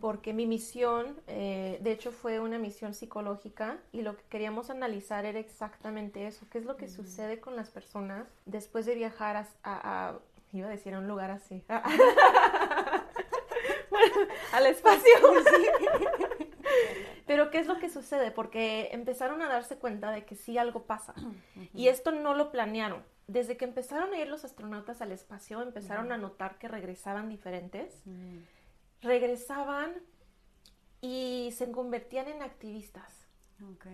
[0.00, 5.24] porque mi misión, eh, de hecho, fue una misión psicológica y lo que queríamos analizar
[5.24, 6.46] era exactamente eso.
[6.50, 10.18] ¿Qué es lo que sucede con las personas después de viajar a, a- a-
[10.52, 11.64] iba a decir a un lugar así,
[13.90, 14.14] Bueno,
[14.52, 15.12] al espacio?
[17.26, 18.30] Pero ¿qué es lo que sucede?
[18.30, 21.14] Porque empezaron a darse cuenta de que sí algo pasa.
[21.72, 23.02] Y esto no lo planearon.
[23.26, 28.02] Desde que empezaron a ir los astronautas al espacio, empezaron a notar que regresaban diferentes.
[29.04, 29.92] Regresaban
[31.00, 33.12] y se convertían en activistas.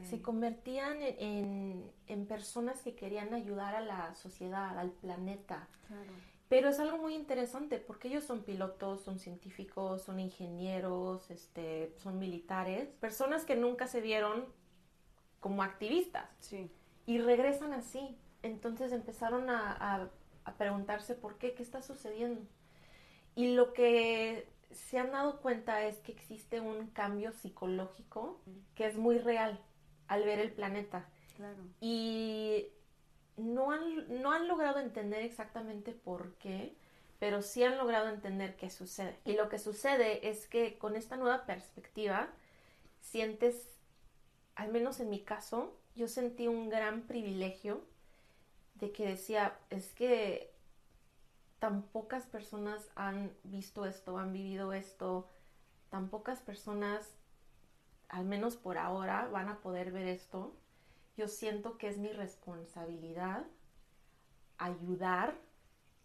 [0.04, 5.68] Se convertían en, en- en personas que querían ayudar a la sociedad, al planeta.
[5.86, 6.12] Claro.
[6.48, 12.18] Pero es algo muy interesante porque ellos son pilotos, son científicos, son ingenieros, este, son
[12.18, 14.46] militares, personas que nunca se vieron
[15.40, 16.70] como activistas Sí.
[17.06, 18.16] y regresan así.
[18.42, 20.10] Entonces empezaron a, a-
[20.44, 22.40] a preguntarse por qué, qué está sucediendo.
[23.36, 28.40] Y lo que se han dado cuenta es que existe un cambio psicológico
[28.74, 29.61] que es muy real
[30.09, 31.62] al ver el planeta Claro.
[31.80, 32.66] y
[33.37, 36.74] no han, no han logrado entender exactamente por qué,
[37.18, 39.16] pero sí han logrado entender qué sucede.
[39.24, 42.28] Y lo que sucede es que con esta nueva perspectiva
[43.00, 43.78] sientes,
[44.54, 47.83] al menos en mi caso, yo sentí un gran privilegio
[48.74, 50.49] de que decía, es que
[51.60, 55.30] tan pocas personas han visto esto, han vivido esto,
[55.90, 57.14] tan pocas personas,
[58.08, 60.52] al menos por ahora, van a poder ver esto
[61.20, 63.44] yo siento que es mi responsabilidad
[64.56, 65.34] ayudar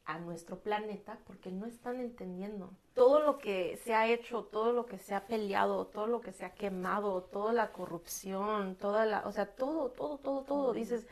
[0.03, 2.71] a nuestro planeta porque no están entendiendo.
[2.93, 6.33] Todo lo que se ha hecho, todo lo que se ha peleado, todo lo que
[6.33, 10.73] se ha quemado, toda la corrupción, toda la, o sea, todo, todo, todo, todo.
[10.73, 11.07] Dices,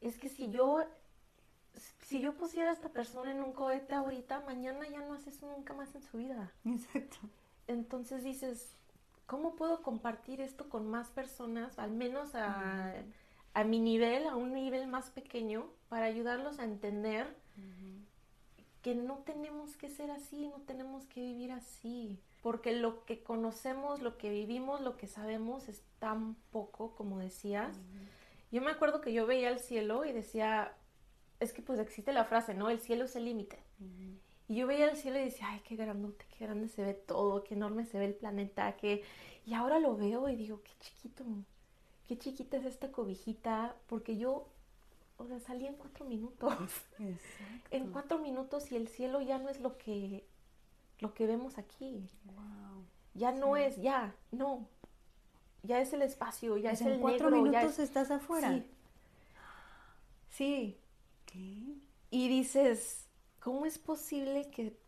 [0.00, 0.82] es que si yo,
[2.12, 5.50] si yo pusiera a esta persona en un cohete ahorita, mañana ya no hace eso
[5.50, 6.52] nunca más en su vida.
[6.66, 7.16] Exacto.
[7.66, 8.76] Entonces dices,
[9.24, 12.92] ¿cómo puedo compartir esto con más personas, al menos a,
[13.54, 17.34] a mi nivel, a un nivel más pequeño, para ayudarlos a entender
[18.82, 22.20] que no tenemos que ser así, no tenemos que vivir así?
[22.42, 27.74] Porque lo que conocemos, lo que vivimos, lo que sabemos es tan poco, como decías.
[28.50, 30.74] Yo me acuerdo que yo veía el cielo y decía,
[31.42, 32.70] es que pues existe la frase, ¿no?
[32.70, 33.58] El cielo es el límite.
[34.48, 37.42] Y yo veía el cielo y decía, ay, qué grandote, qué grande se ve todo,
[37.44, 39.02] qué enorme se ve el planeta, que...
[39.46, 41.24] Y ahora lo veo y digo, qué chiquito,
[42.06, 44.46] qué chiquita es esta cobijita, porque yo,
[45.16, 46.52] o sea, salí en cuatro minutos.
[46.98, 47.68] Exacto.
[47.70, 50.24] En cuatro minutos y el cielo ya no es lo que,
[51.00, 52.08] lo que vemos aquí.
[52.24, 52.84] Wow.
[53.14, 54.66] Ya no es, ya, no.
[55.64, 58.10] Ya es el espacio, ya Pues es en el cuatro negro, ya minutos es- estás
[58.10, 58.50] afuera.
[58.52, 58.66] Sí.
[60.30, 60.78] Sí,
[62.10, 63.08] Y dices,
[63.40, 64.78] ¿cómo es posible que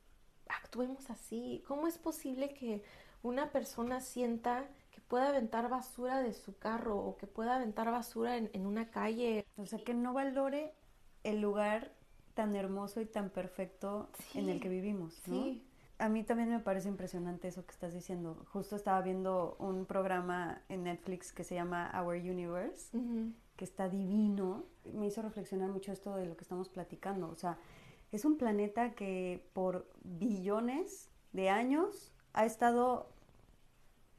[0.48, 1.62] actuemos así?
[1.66, 2.82] ¿Cómo es posible que
[3.22, 8.36] una persona sienta que pueda aventar basura de su carro o que pueda aventar basura
[8.36, 9.46] en, en una calle?
[9.56, 10.74] O sea, que no valore
[11.22, 11.92] el lugar
[12.34, 15.42] tan hermoso y tan perfecto en el que vivimos, ¿no?
[15.44, 15.62] Sí,
[15.98, 18.44] A mí también me parece impresionante eso que estás diciendo.
[18.52, 23.32] Justo estaba viendo un programa en Netflix que se llama Our Universe, Ujú.
[23.56, 24.64] Que está divino.
[24.92, 27.28] Me hizo reflexionar mucho esto de lo que estamos platicando.
[27.28, 27.58] O sea,
[28.12, 33.08] es un planeta que por billones de años ha estado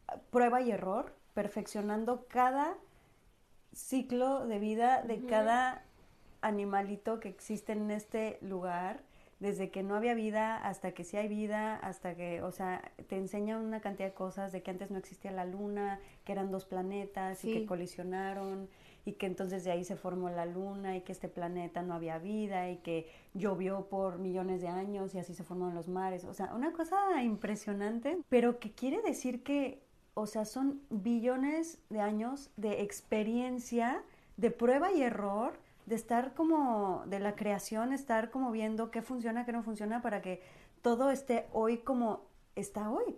[0.08, 2.78] a prueba y error, perfeccionando cada
[3.74, 5.84] ciclo de vida de cada
[6.42, 9.04] animalito que existe en este lugar,
[9.40, 13.18] desde que no había vida hasta que sí hay vida, hasta que, o sea, te
[13.18, 16.66] enseña una cantidad de cosas de que antes no existía la luna, que eran dos
[16.66, 18.70] planetas y que colisionaron
[19.06, 22.18] y que entonces de ahí se formó la luna y que este planeta no había
[22.18, 26.26] vida y que llovió por millones de años y así se formaron los mares.
[26.26, 29.84] O sea, una cosa impresionante, pero que quiere decir que,
[30.16, 34.04] o sea, son billones de años de experiencia,
[34.38, 35.54] de prueba y error
[35.86, 40.22] de estar como, de la creación, estar como viendo qué funciona, qué no funciona para
[40.22, 40.42] que
[40.82, 42.26] todo esté hoy como
[42.56, 43.18] está hoy.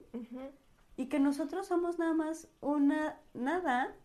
[0.98, 3.96] Y que nosotros somos nada más una nada,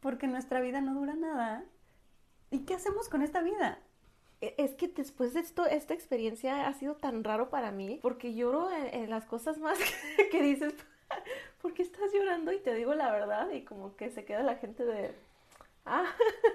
[0.00, 1.64] porque nuestra vida no dura nada.
[2.50, 3.78] ¿Y qué hacemos con esta vida?
[4.40, 8.34] E, es que después de esto, esta experiencia ha sido tan raro para mí, porque
[8.34, 9.78] lloro en, las cosas más
[10.30, 10.74] que, dices,
[11.62, 12.52] ¿por qué estás llorando?
[12.52, 15.14] Y te digo la verdad, y como que se queda la gente de,
[15.84, 16.06] ah,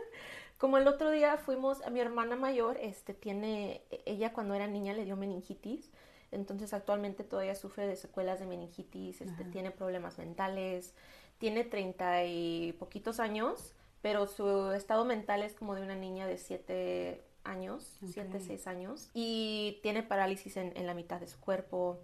[0.58, 4.94] como el otro día fuimos, a mi hermana mayor, este, tiene, ella cuando era niña
[4.94, 5.92] le dio meningitis,
[6.32, 10.94] entonces actualmente todavía sufre de secuelas de meningitis, este, tiene problemas mentales,
[11.38, 16.38] tiene treinta y poquitos años, pero su estado mental es como de una niña de
[16.38, 22.00] siete años, siete, seis años, y tiene parálisis en, la mitad de su cuerpo,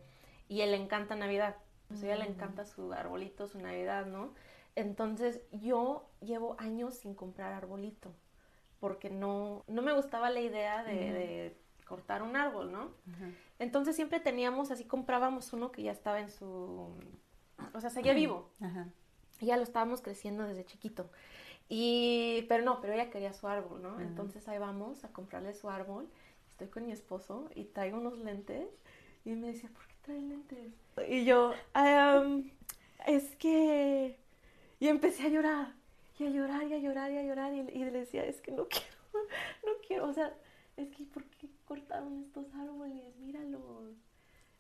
[0.48, 1.56] y él le encanta Navidad,
[1.92, 2.34] o sea, a ella le mm.
[2.34, 4.34] encanta su arbolito, su Navidad, ¿no?
[4.76, 8.14] Entonces yo llevo años sin comprar arbolito
[8.82, 11.56] porque no, no me gustaba la idea de,
[11.86, 12.90] cortar un árbol, ¿no?
[13.60, 16.90] Entonces siempre teníamos, así comprábamos uno que ya estaba en su,
[17.74, 18.50] o sea, seguía vivo.
[18.60, 18.64] Y
[19.46, 21.10] ya lo estábamos creciendo desde chiquito.
[21.70, 24.00] Y, pero no, pero ella quería su árbol, ¿no?
[24.02, 26.10] Entonces ahí vamos a comprarle su árbol.
[26.50, 28.68] Estoy con mi esposo y traigo unos lentes.
[29.24, 30.74] Y me decía, ¿por qué trae lentes?
[31.08, 31.54] Y yo,
[33.08, 34.18] es que...
[34.80, 35.82] Y empecé a llorar
[36.22, 38.68] y a llorar y a llorar y a llorar y, le decía, es que no
[38.70, 39.28] quiero,
[39.66, 40.34] no quiero, o sea,
[40.78, 43.16] es que ¿por qué cortaron estos árboles?
[43.18, 43.96] Míralos.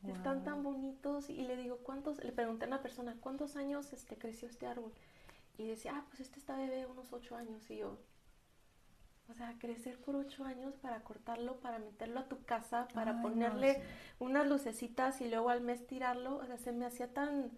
[0.07, 2.23] Están tan bonitos y le digo, ¿cuántos?
[2.23, 4.91] Le pregunté a una persona, ¿cuántos años este, creció este árbol?
[5.57, 7.69] Y decía, ah, pues este está bebé unos ocho años.
[7.69, 7.99] Y yo,
[9.29, 13.83] o sea, crecer por ocho años para cortarlo, para meterlo a tu casa, para ponerle
[14.17, 16.37] unas lucecitas y luego al mes tirarlo.
[16.37, 17.51] O sea, se me hacía tan,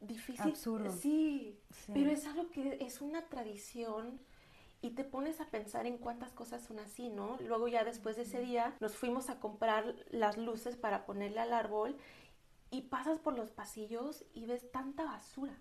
[0.00, 0.50] difícil.
[0.50, 0.92] Absurdo.
[0.92, 1.58] Sí,
[1.92, 4.20] pero es algo que es una tradición
[4.80, 7.36] y te pones a pensar en cuántas cosas son así, ¿no?
[7.40, 11.52] Luego ya después de ese día nos fuimos a comprar las luces para ponerle al
[11.52, 11.96] árbol
[12.70, 15.58] y pasas por los pasillos y ves tanta basura.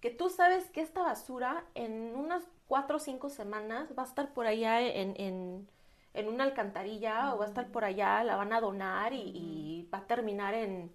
[0.00, 4.34] Que tú sabes que esta basura en unas cuatro o cinco semanas va a estar
[4.34, 8.60] por allá en, en, una alcantarilla o va a estar por allá, la van a
[8.60, 10.92] donar y va a terminar en,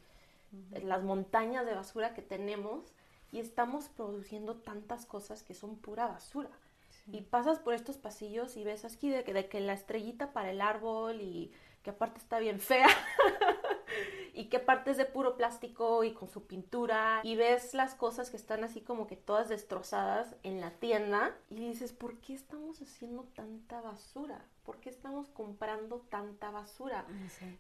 [0.84, 2.94] las montañas de basura que tenemos
[3.32, 6.52] y estamos produciendo tantas cosas que son pura basura.
[7.12, 10.51] Y pasas por estos pasillos y ves aquí de que, de que la estrellita para
[10.51, 11.51] el árbol y
[11.84, 12.88] que aparte está bien fea
[14.34, 18.30] y que aparte es de puro plástico y con su pintura y ves las cosas
[18.30, 22.82] que están así como que todas destrozadas en la tienda y dices, ¿por qué estamos
[22.82, 24.43] haciendo tanta basura?
[24.66, 27.06] ¿Por qué estamos comprando tanta basura?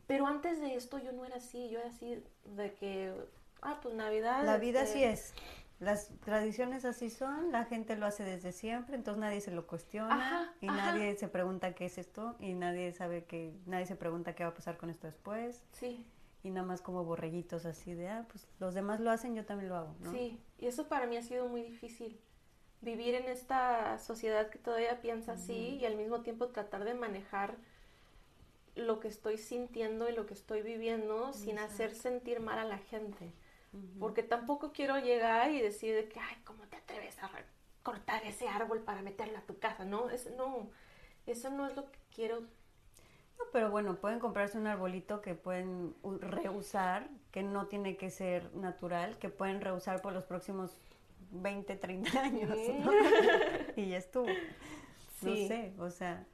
[0.07, 3.13] Pero antes de esto yo no era así, yo era así de que,
[3.61, 4.45] ah, pues Navidad.
[4.45, 5.33] La vida así este es.
[5.79, 10.53] Las tradiciones así son, la gente lo hace desde siempre, entonces nadie se lo cuestiona
[10.61, 14.43] y nadie se pregunta qué es esto y nadie sabe que, nadie se pregunta qué
[14.43, 15.61] va a pasar con esto después.
[15.73, 16.05] Sí.
[16.43, 19.69] Y nada más como borreguitos así de, ah, pues los demás lo hacen, yo también
[19.69, 20.11] lo hago, ¿no?
[20.11, 22.19] Sí, y eso para mí ha sido muy difícil
[22.83, 27.55] vivir en esta sociedad que todavía piensa así y al mismo tiempo tratar de manejar
[28.75, 32.77] lo que estoy sintiendo y lo que estoy viviendo sin hacer sentir mal a la
[32.77, 33.31] gente.
[33.99, 37.29] Porque tampoco quiero llegar y decir que, ay, ¿cómo te atreves a
[37.81, 39.83] cortar ese árbol para meterlo a tu casa?
[39.83, 40.69] No, eso no,
[41.25, 42.41] eso no es lo que quiero.
[42.41, 48.53] No, pero bueno, pueden comprarse un arbolito que pueden reusar, que no tiene que ser
[48.55, 50.77] natural, que pueden reusar por los próximos
[51.31, 52.55] 20, 30 años,
[53.75, 54.27] y ya estuvo.
[54.27, 56.27] No sé, o sea,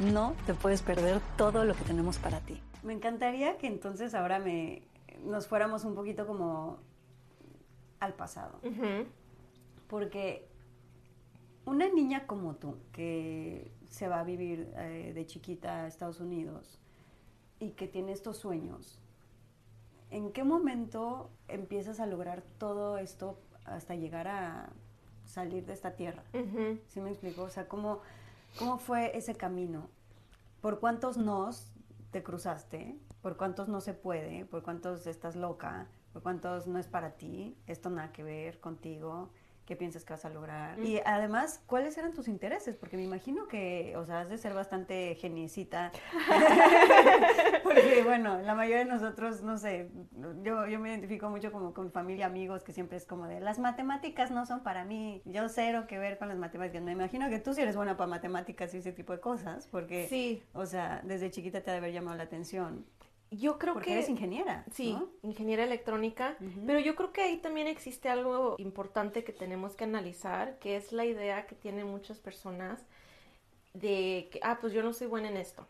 [0.00, 2.60] No te puedes perder todo lo que tenemos para ti.
[2.82, 4.82] Me encantaría que entonces ahora me,
[5.24, 6.78] nos fuéramos un poquito como
[8.00, 8.60] al pasado.
[9.88, 10.46] Porque
[11.64, 16.78] una niña como tú, que se va a vivir eh, de chiquita a Estados Unidos
[17.58, 19.00] y que tiene estos sueños,
[20.10, 24.70] ¿en qué momento empiezas a lograr todo esto hasta llegar a
[25.24, 26.22] salir de esta tierra?
[26.86, 27.42] ¿Sí me explico?
[27.42, 28.00] O sea, ¿cómo,
[28.58, 29.88] ¿cómo fue ese camino?
[30.60, 31.72] ¿Por cuántos nos
[32.10, 32.98] te cruzaste?
[33.22, 34.44] ¿Por cuántos no se puede?
[34.46, 35.88] ¿Por cuántos estás loca?
[36.12, 37.56] ¿Por cuántos no es para ti?
[37.66, 39.30] Esto nada que ver contigo
[39.68, 40.78] qué piensas que vas a lograr.
[40.78, 42.74] Y además, ¿cuáles eran tus intereses?
[42.74, 45.92] Porque me imagino que, o sea, has de ser bastante geniecita.
[47.62, 49.90] Porque, bueno, la mayoría de nosotros, no sé,
[50.42, 53.58] yo, yo me identifico mucho como con familia, amigos, que siempre es como de, las
[53.58, 56.82] matemáticas no son para mí, yo cero que ver con las matemáticas.
[56.82, 60.08] Me imagino que tú sí eres buena para matemáticas y ese tipo de cosas, porque,
[60.08, 60.42] sí.
[60.54, 62.86] o sea, desde chiquita te ha de haber llamado la atención.
[63.30, 64.64] Yo creo Porque que eres ingeniera.
[64.72, 65.08] Sí, ¿no?
[65.22, 70.58] ingeniera electrónica, pero yo creo que ahí también existe algo importante que tenemos que analizar,
[70.58, 72.86] que es la idea que tienen muchas personas
[73.74, 75.66] de que, ah, pues yo no soy buena en esto.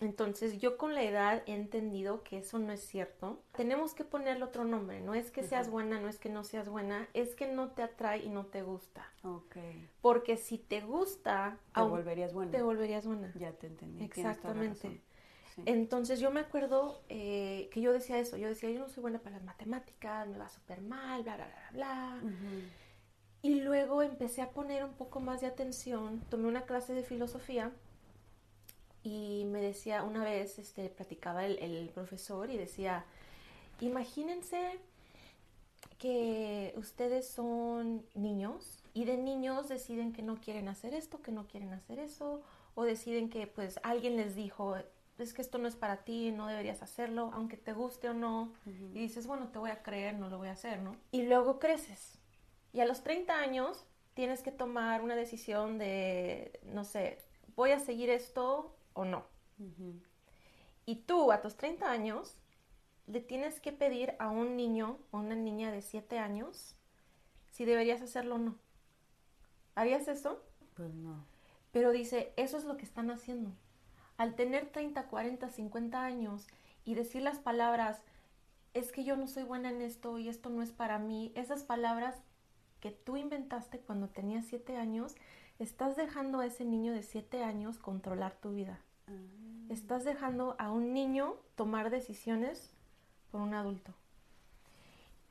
[0.00, 3.40] Entonces yo con la edad he entendido que eso no es cierto.
[3.52, 6.68] Tenemos que ponerle otro nombre, no es que seas buena, no es que no seas
[6.68, 9.06] buena, es que no te atrae y no te gusta.
[9.22, 9.56] Ok.
[10.00, 12.50] Porque si te gusta, Te volverías buena.
[12.50, 13.32] te volverías buena.
[13.38, 14.04] Ya te entendí.
[14.04, 15.00] Exactamente.
[15.58, 15.64] Sí.
[15.66, 19.18] Entonces yo me acuerdo eh, que yo decía eso, yo decía, yo no soy buena
[19.18, 21.70] para las matemáticas, me va súper mal, bla, bla, bla, bla.
[21.72, 22.20] bla.
[22.22, 22.62] Ujú.
[23.42, 27.72] Y luego empecé a poner un poco más de atención, tomé una clase de filosofía
[29.02, 33.04] y me decía, una vez este, platicaba el, el profesor y decía,
[33.80, 34.80] imagínense
[35.98, 41.46] que ustedes son niños y de niños deciden que no quieren hacer esto, que no
[41.46, 42.42] quieren hacer eso,
[42.74, 44.76] o deciden que pues alguien les dijo,
[45.18, 48.52] es que esto no es para ti, no deberías hacerlo, aunque te guste o no,
[48.66, 50.96] y dices, bueno, te voy a creer, no lo voy a hacer, ¿no?
[51.10, 52.18] Y luego creces.
[52.72, 57.18] Y a los 30 años tienes que tomar una decisión de, no sé,
[57.56, 59.24] voy a seguir esto o no.
[60.86, 62.36] Y tú a tus 30 años
[63.06, 66.76] le tienes que pedir a un niño o una niña de 7 años
[67.50, 68.56] si deberías hacerlo o no.
[69.74, 70.42] ¿Harías eso?
[70.74, 71.24] Pues no.
[71.72, 73.52] Pero dice, eso es lo que están haciendo.
[74.18, 76.46] Al tener 30, 40, 50 años
[76.84, 78.02] y decir las palabras,
[78.74, 81.62] es que yo no soy buena en esto y esto no es para mí, esas
[81.62, 82.16] palabras
[82.80, 85.14] que tú inventaste cuando tenías 7 años,
[85.58, 88.80] estás dejando a ese niño de 7 años controlar tu vida.
[89.06, 89.12] Ah.
[89.68, 92.72] Estás dejando a un niño tomar decisiones
[93.30, 93.94] por un adulto.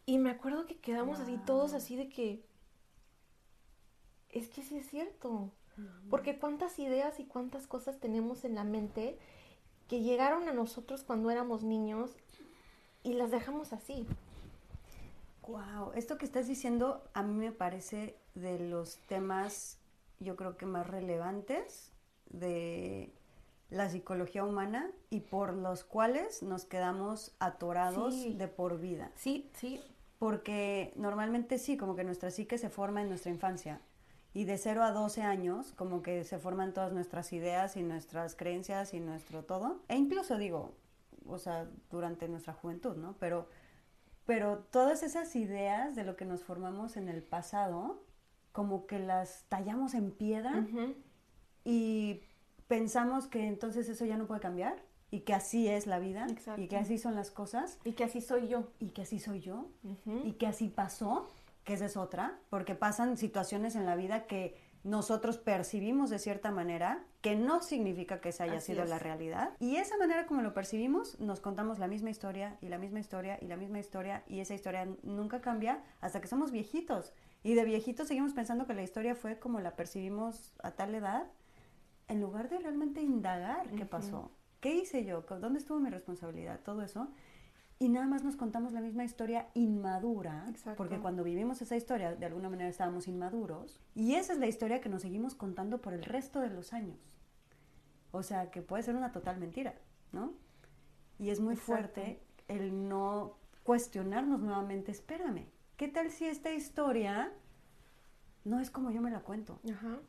[0.05, 2.45] Y me acuerdo que quedamos así todos así de que
[4.29, 5.51] es que sí es cierto.
[6.09, 9.17] Porque cuántas ideas y cuántas cosas tenemos en la mente
[9.87, 12.15] que llegaron a nosotros cuando éramos niños
[13.03, 14.05] y las dejamos así.
[15.47, 19.77] Wow, esto que estás diciendo a mí me parece de los temas,
[20.19, 21.91] yo creo que más relevantes
[22.29, 23.13] de
[23.69, 28.33] la psicología humana y por los cuales nos quedamos atorados Sí.
[28.33, 29.11] de por vida.
[29.15, 29.81] Sí, sí,
[30.19, 33.79] Porque normalmente sí, como que nuestra psique se forma en nuestra infancia.
[34.37, 38.35] Y de 0 a 12 años, como que se forman todas nuestras ideas y nuestras
[38.35, 39.81] creencias y nuestro todo.
[39.87, 40.75] E incluso digo,
[41.25, 43.15] o sea, durante nuestra juventud, ¿no?
[43.19, 43.47] Pero,
[44.27, 48.03] pero todas esas ideas de lo que nos formamos en el pasado,
[48.51, 50.93] como que las tallamos en piedra Ujú.
[51.65, 52.21] y
[52.67, 54.75] pensamos que entonces eso ya no puede cambiar
[55.09, 56.67] y que así es la vida y Exacto.
[56.69, 58.67] que así son las cosas y que así soy yo.
[58.79, 59.69] y que así soy yo
[60.23, 61.27] y que así pasó,
[61.67, 64.55] que esa es otra, porque pasan situaciones en la vida que
[64.85, 68.89] nosotros percibimos de cierta manera, que no significa que esa haya Así sido es.
[68.89, 69.51] la realidad.
[69.59, 73.37] Y esa manera como lo percibimos, nos contamos la misma historia y la misma historia
[73.41, 77.11] y la misma historia y esa historia nunca cambia hasta que somos viejitos.
[77.43, 81.25] Y de viejitos seguimos pensando que la historia fue como la percibimos a tal edad,
[82.07, 84.31] en lugar de realmente indagar qué pasó.
[84.61, 85.21] ¿Qué hice yo?
[85.21, 86.61] ¿Dónde estuvo mi responsabilidad?
[86.63, 87.09] Todo eso.
[87.79, 90.77] Y nada más nos contamos la misma historia inmadura, Exacto.
[90.77, 93.79] porque cuando vivimos esa historia, de alguna manera estábamos inmaduros.
[93.93, 96.97] Y esa es la historia que nos seguimos contando por el resto de los años.
[98.11, 99.75] O sea, que puede ser una total mentira,
[100.11, 100.33] ¿no?
[101.19, 101.71] Y es muy Exacto.
[101.73, 107.31] fuerte el no cuestionarnos nuevamente, espérame, ¿qué tal si esta historia
[108.43, 109.59] no es como yo me la cuento?
[109.71, 109.99] Ajá.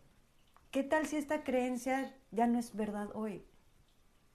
[0.71, 3.43] ¿qué tal si esta creencia ya no es verdad hoy?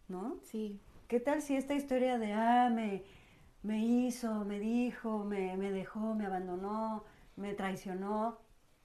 [0.08, 0.38] ¿No?
[0.44, 0.80] Sí.
[1.08, 3.04] ¿Qué tal si esta historia de, ah, me,
[3.64, 7.06] me hizo, me dijo, me, me dejó, me abandonó,
[7.36, 8.38] me traicionó?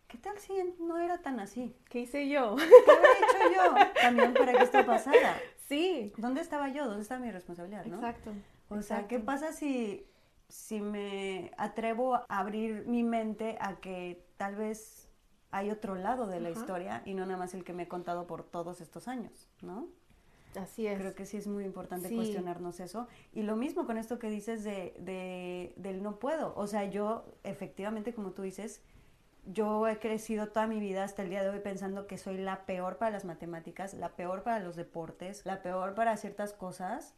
[0.07, 1.77] ¿Qué tal si no era tan así?
[1.91, 2.57] ¿Qué hice yo?
[2.57, 5.37] ¿Qué habría hecho yo también para que esto pasara?
[5.69, 6.15] Sí.
[6.17, 6.87] ¿Dónde estaba yo?
[6.87, 7.85] ¿Dónde está mi responsabilidad?
[7.85, 7.97] ¿no?
[7.97, 8.33] Exacto.
[8.71, 10.07] O sea, ¿qué pasa si,
[10.49, 15.11] si me atrevo a abrir mi mente a que tal vez
[15.51, 16.59] hay otro lado de la Ajá.
[16.59, 19.89] historia y no nada más el que me he contado por todos estos años, ¿no?
[20.57, 20.99] Así es.
[20.99, 22.17] Creo que sí es muy importante Sí.
[22.17, 23.07] cuestionarnos eso.
[23.33, 26.55] Y lo mismo con esto que dices de, de- del no puedo.
[26.57, 28.83] O sea, yo efectivamente, como tú dices,
[29.45, 32.67] yo he crecido toda mi vida hasta el día de hoy pensando que soy la
[32.67, 37.15] peor para las matemáticas, la peor para los deportes, la peor para ciertas cosas.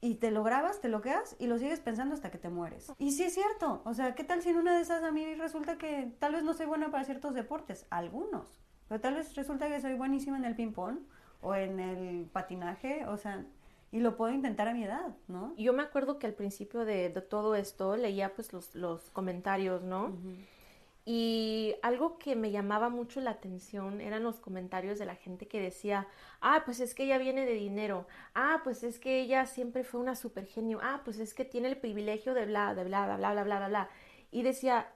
[0.00, 2.92] Y te lo grabas, te lo quedas y lo sigues pensando hasta que te mueres.
[2.98, 3.82] Y sí es cierto.
[3.84, 6.44] O sea, ¿qué tal si en una de esas a mí resulta que tal vez
[6.44, 7.84] no soy buena para ciertos deportes?
[7.90, 8.60] Algunos.
[8.86, 11.00] Pero tal vez resulta que soy buenísima en el ping-pong
[11.40, 13.06] o en el patinaje.
[13.06, 13.44] O sea,
[13.90, 15.54] y lo puedo intentar a mi edad, ¿no?
[15.56, 19.82] Yo me acuerdo que al principio de, de todo esto leía pues los, los comentarios,
[19.82, 20.12] ¿no?
[21.10, 25.58] Y algo que me llamaba mucho la atención eran los comentarios de la gente que
[25.58, 26.06] decía,
[26.42, 30.00] ah, pues es que ella viene de dinero, ah, pues es que ella siempre fue
[30.00, 33.16] una super genio, ah, pues es que tiene el privilegio de bla, de bla, bla,
[33.16, 33.88] bla, bla, bla, bla.
[34.30, 34.92] Y decía,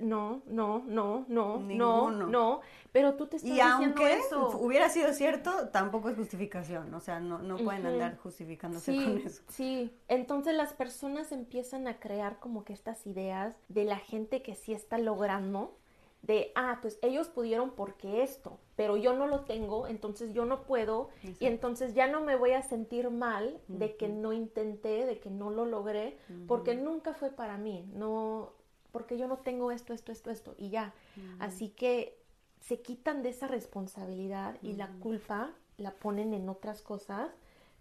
[0.00, 2.10] no, no, no, no, Ninguno.
[2.10, 2.60] no, no,
[2.92, 4.58] pero tú te estás Y diciendo aunque eso.
[4.58, 6.92] hubiera sido cierto, tampoco es justificación.
[6.94, 9.42] O sea, no, no pueden andar justificándose Sí, con eso.
[9.48, 9.90] sí.
[10.08, 14.72] Entonces las personas empiezan a crear como que estas ideas de la gente que sí
[14.74, 15.76] está logrando,
[16.22, 20.62] de, ah, pues ellos pudieron porque esto, pero yo no lo tengo, entonces yo no
[20.64, 25.20] puedo, y entonces ya no me voy a sentir mal de que no intenté, de
[25.20, 26.18] que no lo logré,
[26.48, 28.52] porque nunca fue para mí, no,
[28.92, 30.92] porque yo no tengo esto, esto, esto, esto, y ya.
[31.38, 32.18] Así que
[32.60, 37.30] se quitan de esa responsabilidad y la culpa la ponen en otras cosas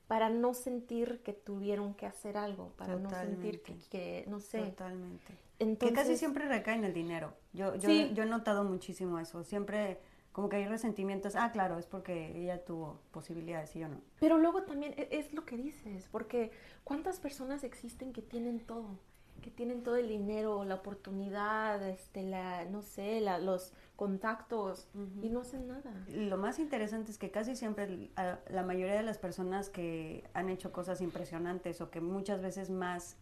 [0.08, 4.60] para no sentir que tuvieron que hacer algo, para no sentir que, no sé.
[4.64, 5.34] Totalmente.
[5.60, 7.34] Entonces, que casi siempre recae en el dinero.
[7.52, 8.12] Yo, yo, Sí.
[8.14, 9.44] yo he notado muchísimo eso.
[9.44, 10.00] Siempre
[10.32, 11.36] como que hay resentimientos.
[11.36, 14.00] Ah, claro, es porque ella tuvo posibilidades y yo no.
[14.20, 16.52] Pero luego también e- es lo que dices, porque
[16.84, 19.00] ¿cuántas personas existen que tienen todo?
[19.42, 24.88] Que tienen todo el dinero, la oportunidad, este, la, no sé, la- los contactos
[25.24, 26.06] y no hacen nada.
[26.10, 30.24] Lo más interesante es que casi siempre el- a- la mayoría de las personas que
[30.34, 33.16] han hecho cosas impresionantes o que muchas veces más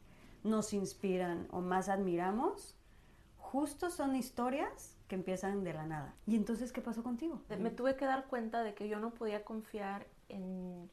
[0.43, 2.75] nos inspiran o más admiramos,
[3.37, 6.15] justo son historias que empiezan de la nada.
[6.27, 7.41] ¿Y entonces qué pasó contigo?
[7.59, 10.89] Me tuve que dar cuenta de que yo no podía confiar en,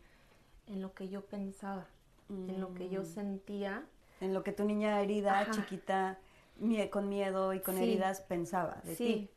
[0.66, 1.86] en lo que yo pensaba,
[2.28, 3.84] en lo que yo sentía.
[4.22, 5.50] En lo que tu niña herida, Ajá.
[5.50, 6.18] chiquita,
[6.60, 7.82] mie- con miedo y con Sí.
[7.82, 9.30] heridas pensaba de Sí, ti.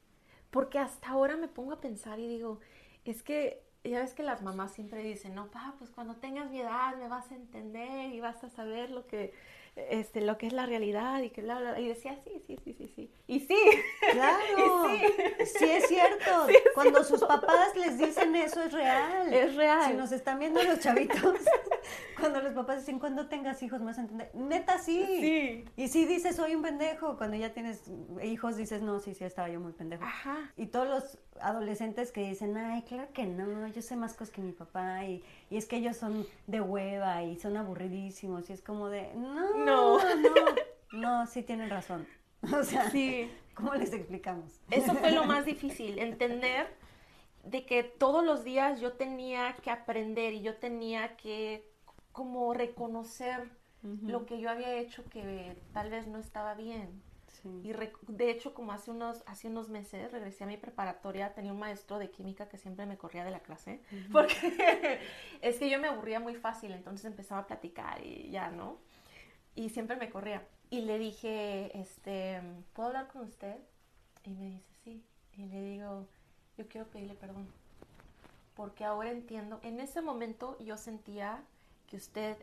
[0.52, 2.60] porque hasta ahora me pongo a pensar y digo,
[3.04, 6.62] es que ya ves que las mamás siempre dicen, no, pa, pues cuando tengas mi
[6.62, 9.34] edad me vas a entender y vas a saber lo que,
[9.76, 11.80] este, lo que es la realidad y que bla, bla, bla.
[11.80, 13.12] Y decía, sí, sí, sí, sí, sí.
[13.28, 13.58] Y sí,
[14.12, 14.88] Claro,
[15.40, 15.66] Y sí.
[15.66, 16.48] es cierto.
[16.76, 19.34] Cuando sus papás les dicen eso es real.
[19.34, 19.92] Es real.
[19.92, 21.36] Si nos están viendo los chavitos,
[22.20, 24.32] cuando los papás dicen cuando tengas hijos a entender.
[24.34, 25.06] Neta sí.
[25.06, 25.66] Sí.
[25.76, 27.18] Y sí dices soy un pendejo.
[27.18, 27.84] Cuando ya tienes
[28.24, 30.04] hijos dices no, sí, sí estaba yo muy pendejo.
[30.04, 30.52] Ajá.
[30.58, 34.42] Y todos los adolescentes que dicen, ay, claro que no, yo sé más cosas que
[34.42, 38.62] mi papá y, y es que ellos son de hueva y son aburridísimos y es
[38.62, 39.98] como de, no, No.
[39.98, 39.98] no,
[40.94, 42.08] no, sí tienen razón.
[42.54, 43.32] O sea, Sí.
[43.56, 44.60] ¿cómo les explicamos?
[44.70, 46.68] Eso fue lo más difícil, entender
[47.44, 51.68] de que todos los días yo tenía que aprender y yo tenía que
[52.12, 53.50] como reconocer
[53.84, 57.02] lo que yo había hecho que tal vez no estaba bien.
[57.46, 57.62] Sí.
[57.64, 57.74] Y
[58.12, 62.00] de hecho, como hace unos, hace unos meses regresé a mi preparatoria, tenía un maestro
[62.00, 63.82] de química que siempre me corría de la clase,
[64.12, 64.34] porque
[65.42, 68.80] es que yo me aburría muy fácil, entonces empezaba a platicar y ya, ¿no?
[69.54, 70.44] Y siempre me corría.
[70.72, 72.42] Y le dije, este,
[72.74, 73.58] ¿puedo hablar con usted?
[74.24, 75.04] Y me dice, sí.
[75.34, 76.08] Y le digo,
[76.58, 77.48] yo quiero pedirle perdón.
[78.56, 81.44] Porque ahora entiendo, en ese momento yo sentía
[81.86, 82.38] que usted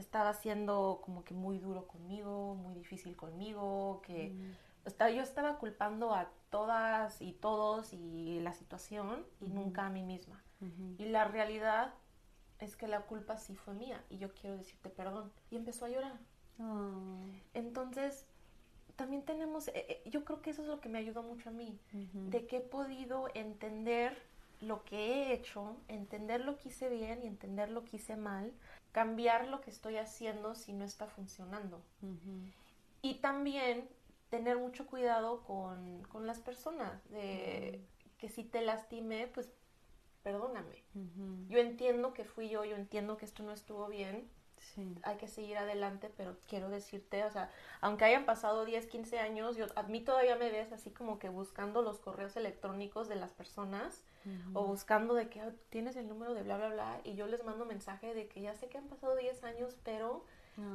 [0.00, 4.34] estaba siendo como que muy duro conmigo, muy difícil conmigo, que
[4.84, 10.02] esta- yo estaba culpando a todas y todos y la situación y nunca a mí
[10.02, 10.42] misma.
[10.98, 11.94] Y la realidad
[12.58, 15.30] es que la culpa sí fue mía y yo quiero decirte perdón.
[15.50, 16.18] Y empezó a llorar.
[16.58, 18.26] Oh, Entonces,
[18.96, 21.52] también tenemos, eh, eh, yo creo que eso es lo que me ayudó mucho a
[21.52, 21.78] mí,
[22.30, 24.16] de que he podido entender
[24.62, 28.54] lo que he hecho, entender lo que hice bien y entender lo que hice mal,
[28.96, 31.82] cambiar lo que estoy haciendo si no está funcionando.
[33.02, 33.86] Y también
[34.30, 37.84] tener mucho cuidado con, con las personas, de
[38.16, 39.50] que si te lastimé, pues
[40.22, 40.82] perdóname.
[41.50, 44.30] Yo entiendo que fui yo, yo entiendo que esto no estuvo bien.
[45.02, 47.50] Hay que seguir adelante, pero quiero decirte, o sea,
[47.82, 51.28] aunque hayan pasado 10, 15 años, yo, a mí todavía me ves así como que
[51.28, 54.06] buscando los correos electrónicos de las personas
[54.54, 57.64] o buscando de que tienes el número de bla, bla, bla, y yo les mando
[57.64, 60.24] mensaje de que ya sé que han pasado 10 años, pero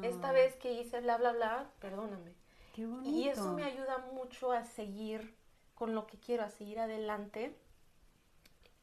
[0.04, 2.36] esta vez que hice bla, bla, bla, perdóname.
[3.04, 5.36] Y eso me ayuda mucho a seguir
[5.76, 7.56] con lo que quiero, a seguir adelante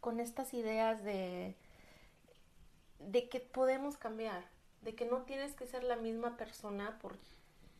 [0.01, 1.57] con estas ideas de,
[2.99, 4.45] de que podemos cambiar,
[4.83, 7.17] de que no tienes que ser la misma persona por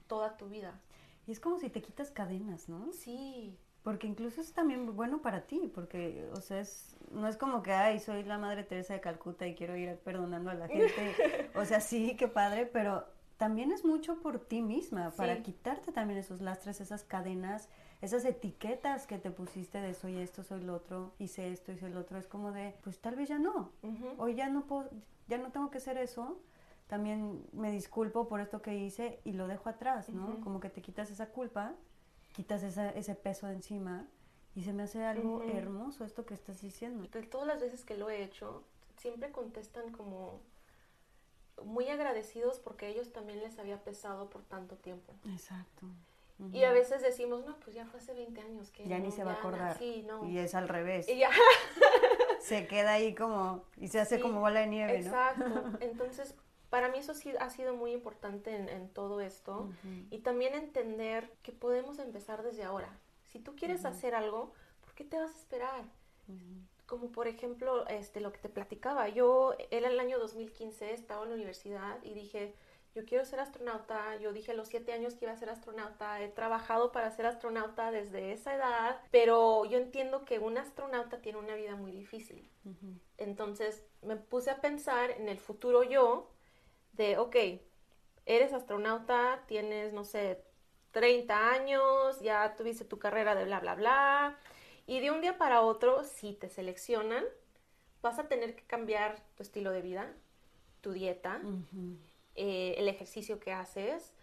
[0.07, 0.81] toda tu vida.
[1.27, 2.93] Y es como si te quitas cadenas, ¿no?
[2.93, 3.59] Sí.
[3.89, 7.73] Porque incluso es también bueno para ti, porque, o sea, es, no es como que,
[7.73, 10.93] ay, soy la Madre Teresa de Calcuta y quiero ir perdonando a la gente.
[11.55, 13.07] o sea, sí, qué padre, pero
[13.39, 17.71] también es mucho por ti misma, para quitarte también esos lastres, esas cadenas,
[18.03, 22.01] esas etiquetas que te pusiste de soy esto, soy lo otro, hice esto, hice lo
[22.01, 23.73] otro, es como de, pues tal vez ya no,
[24.19, 24.91] hoy ya no puedo,
[25.29, 26.39] ya no tengo que ser eso,
[26.89, 30.41] también me disculpo por esto que hice y lo dejo atrás, ¿no?
[30.43, 31.75] Como que te quitas esa culpa,
[32.39, 34.07] quitas ese peso de encima
[34.55, 37.03] y se me hace algo hermoso esto que estás diciendo.
[37.09, 38.63] De todas las veces que lo he hecho,
[38.97, 40.41] siempre contestan como
[41.65, 45.17] muy agradecidos porque ellos también les había pesado por tanto tiempo.
[45.33, 45.87] Exacto.
[46.53, 48.87] Y a veces decimos, no, pues ya fue hace 20 años que...
[48.87, 49.77] Ya ni se va a acordar.
[49.77, 50.25] Sí, no.
[50.25, 51.09] Y es al revés.
[51.09, 51.31] Y ya.
[52.41, 55.49] se queda ahí como, y se hace como bola de nieve, exacto.
[55.49, 55.57] ¿no?
[55.57, 55.79] Exacto.
[55.85, 56.37] Entonces,
[56.71, 59.71] para mí eso sí ha sido muy importante en, todo esto.
[60.11, 62.91] Y también entender que podemos empezar desde ahora.
[63.27, 64.53] Si tú quieres hacer algo,
[64.85, 65.85] ¿por qué te vas a esperar?
[66.89, 69.09] como por ejemplo este lo que te platicaba.
[69.09, 72.55] Yo era el año 2015 estaba en la universidad y dije
[72.95, 76.21] yo quiero ser astronauta yo dije a los siete años que iba a ser astronauta.
[76.23, 81.39] He trabajado para ser astronauta desde esa edad pero yo entiendo que un astronauta tiene
[81.39, 82.51] una vida muy difícil.
[83.19, 86.31] Entonces me puse a pensar en el futuro yo
[86.99, 87.37] de ok
[88.27, 90.45] eres astronauta tienes no sé
[90.91, 94.39] 30 años ya tuviste tu carrera de bla bla bla
[94.89, 97.23] y de un día para otro, si te seleccionan,
[98.01, 100.11] vas a tener que cambiar tu estilo de vida,
[100.81, 101.43] tu dieta,
[102.35, 104.15] eh, el ejercicio que haces,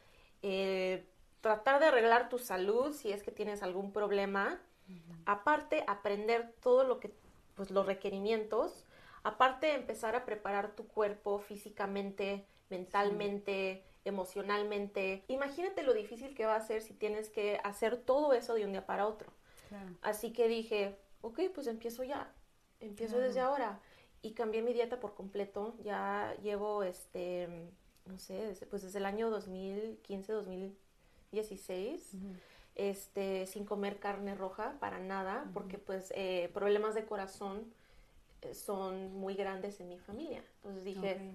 [0.42, 1.06] eh,
[1.42, 4.60] tratar de arreglar tu salud si es que tienes algún problema.
[5.28, 7.12] Aparte, aprender todo lo que,
[7.54, 8.86] pues los requerimientos.
[9.22, 15.24] Aparte, empezar a preparar tu cuerpo físicamente, mentalmente, emocionalmente.
[15.28, 18.72] Imagínate lo difícil que va a ser si tienes que hacer todo eso de un
[18.72, 19.32] día para otro.
[20.02, 22.32] Así que dije, ok, pues empiezo ya,
[22.80, 23.80] empiezo desde ahora.
[24.22, 25.76] Y cambié mi dieta por completo.
[25.84, 27.48] Ya llevo, este,
[28.06, 32.12] no sé, pues desde el año 2015, 2016,
[32.76, 37.66] este, sin comer carne roja para nada, porque pues eh, problemas de corazón
[38.42, 40.44] eh, son muy grandes en mi familia.
[40.58, 41.34] Entonces dije,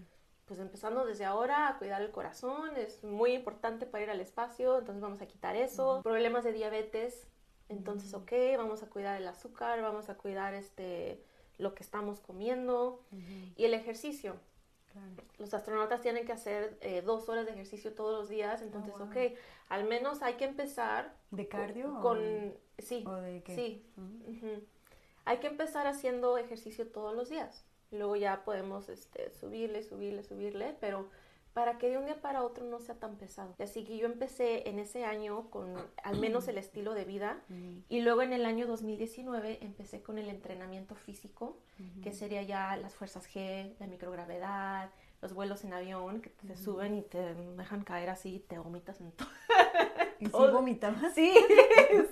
[0.50, 4.80] pues empezando desde ahora a cuidar el corazón, es muy importante para ir al espacio,
[4.80, 6.00] entonces vamos a quitar eso.
[6.02, 7.28] Problemas de diabetes,
[7.68, 11.22] entonces, ok, vamos a cuidar el azúcar, vamos a cuidar este,
[11.56, 13.00] lo que estamos comiendo
[13.56, 14.34] y el ejercicio.
[15.38, 19.04] Los astronautas tienen que hacer eh, dos horas de ejercicio todos los días, entonces, oh,
[19.04, 19.38] ok,
[19.68, 21.14] al menos hay que empezar.
[21.30, 22.00] ¿De cardio?
[22.00, 22.18] Con,
[22.78, 23.04] sí.
[23.46, 23.86] Sí.
[25.26, 27.69] Hay que empezar haciendo ejercicio todos los días.
[27.90, 31.08] Luego ya podemos este, subirle, subirle, subirle, pero
[31.52, 33.54] para que de un día para otro no sea tan pesado.
[33.58, 37.40] Así que yo empecé en ese año con al menos el estilo de vida
[37.88, 41.58] y luego en el año 2019 empecé con el entrenamiento físico,
[42.02, 44.90] que sería ya las fuerzas G, la microgravedad,
[45.22, 49.12] los vuelos en avión que te suben y te dejan caer así te vomitas en
[49.12, 49.28] todo.
[50.20, 51.14] ¿Y si vomitabas?
[51.14, 51.34] Sí,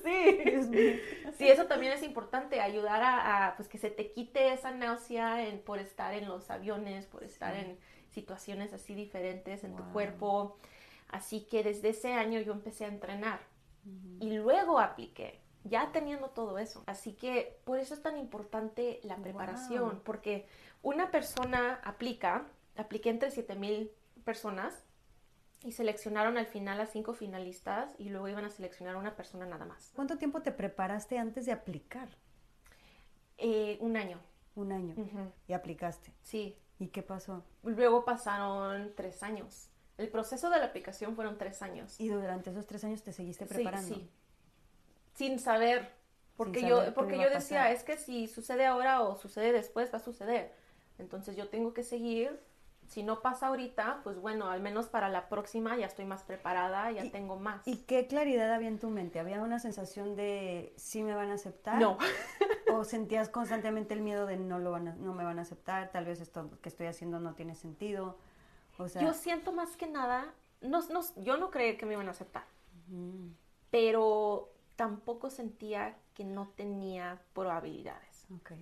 [0.03, 1.01] sí.
[1.39, 5.61] Sí, eso también es importante, ayudar a, pues que se te quite esa náusea en,
[5.61, 7.79] por estar en los aviones, por estar en
[8.11, 10.57] situaciones así diferentes en tu cuerpo.
[11.09, 13.39] Así que desde ese año yo empecé a entrenar
[14.19, 16.83] y luego apliqué, ya teniendo todo eso.
[16.87, 20.47] Así que por eso es tan importante la preparación, porque
[20.83, 22.47] una persona aplica,
[22.77, 23.93] apliqué entre 7000
[24.25, 24.75] personas
[25.65, 29.47] y seleccionaron al final a cinco finalistas y luego iban a seleccionar a una persona
[29.47, 29.93] nada más.
[29.95, 32.09] ¿Cuánto tiempo te preparaste antes de aplicar?
[33.39, 34.21] Eh, un año.
[34.55, 34.95] Un año.
[35.47, 36.13] ¿Y aplicaste?
[36.23, 36.57] Sí.
[36.79, 37.45] ¿Y qué pasó?
[37.63, 39.71] Luego pasaron tres años.
[39.97, 41.99] El proceso de la aplicación fueron tres años.
[41.99, 43.97] ¿Y durante esos tres años te seguiste preparando?
[43.97, 44.11] Sí,
[45.15, 45.91] Sin saber.
[46.37, 50.01] Porque yo, porque yo decía, es que si sucede ahora o sucede después, va a
[50.01, 50.55] suceder.
[50.99, 52.41] Entonces yo tengo que seguir.
[52.89, 56.91] Si no pasa ahorita, pues bueno, al menos para la próxima ya estoy más preparada,
[56.91, 57.69] ya tengo más.
[57.69, 59.21] ¿Y qué claridad había en tu mente?
[59.21, 61.79] ¿Había una sensación de sí me van a aceptar?
[61.79, 61.99] No.
[62.73, 65.91] o sentías constantemente el miedo de no lo van a- no me van a aceptar,
[65.93, 68.19] tal vez esto que estoy haciendo no tiene sentido.
[68.79, 70.33] O sea, Yo siento más que nada,
[70.63, 72.45] no, no, yo no creía que me iban a aceptar,
[73.71, 78.27] pero tampoco sentía que no tenía probabilidades.
[78.35, 78.53] ok.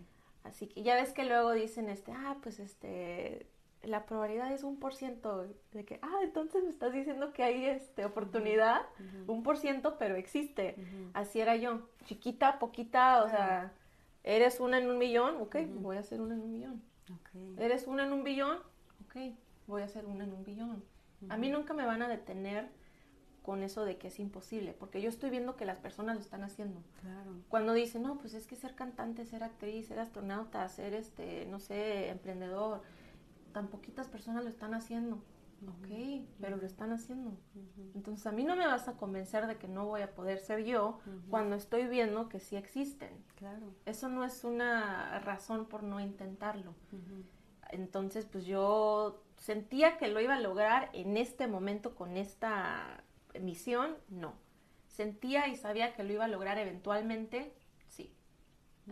[0.45, 3.49] Así que ya ves que luego dicen, este, ah, pues este,
[3.87, 7.67] la probabilidad es un por ciento de que, ah, entonces me estás diciendo que hay
[7.67, 8.83] este oportunidad,
[9.27, 10.77] un por ciento, pero existe.
[11.15, 13.73] Así era yo, chiquita, poquita, o sea,
[14.25, 16.83] eres una en un millón, ok, voy a ser una en un millón.
[17.13, 17.59] Ok.
[17.59, 18.59] Eres una en un billón,
[19.05, 19.35] ok,
[19.67, 20.85] voy a ser una en un billón.
[21.29, 22.69] A mí nunca me van a detener
[23.43, 26.43] con eso de que es imposible, porque yo estoy viendo que las personas lo están
[26.43, 26.83] haciendo.
[27.01, 27.31] Claro.
[27.49, 31.61] Cuando dicen, no, pues es que ser cantante, ser actriz, ser astronauta, ser, este, no
[31.61, 32.83] sé, emprendedor,
[33.57, 35.17] tan poquitas personas lo están haciendo.
[35.67, 37.39] Ok, pero lo están haciendo.
[37.95, 40.63] Entonces a mí no me vas a convencer de que no voy a poder ser
[40.63, 40.99] yo
[41.31, 43.25] cuando estoy viendo que sí existen.
[43.37, 43.73] Claro.
[43.87, 46.75] Eso no es una razón por no intentarlo.
[47.71, 53.05] Entonces, pues yo sentía que lo iba a lograr en este momento con esta
[53.41, 54.35] misión, no.
[54.87, 57.55] Sentía y sabía que lo iba a lograr eventualmente,
[57.89, 58.15] sí.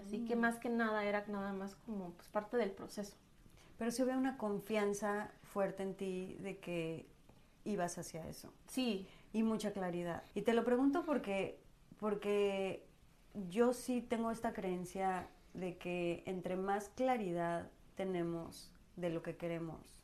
[0.03, 3.15] Así que más que nada era nada más como pues, parte del proceso.
[3.79, 7.07] Pero se ve una confianza fuerte en ti de que
[7.65, 8.53] ibas hacia eso.
[8.69, 10.23] Sí, y mucha claridad.
[10.35, 11.59] Y te lo pregunto porque,
[11.99, 12.87] porque
[13.51, 19.95] yo sí tengo esta creencia de que entre más claridad tenemos de lo que queremos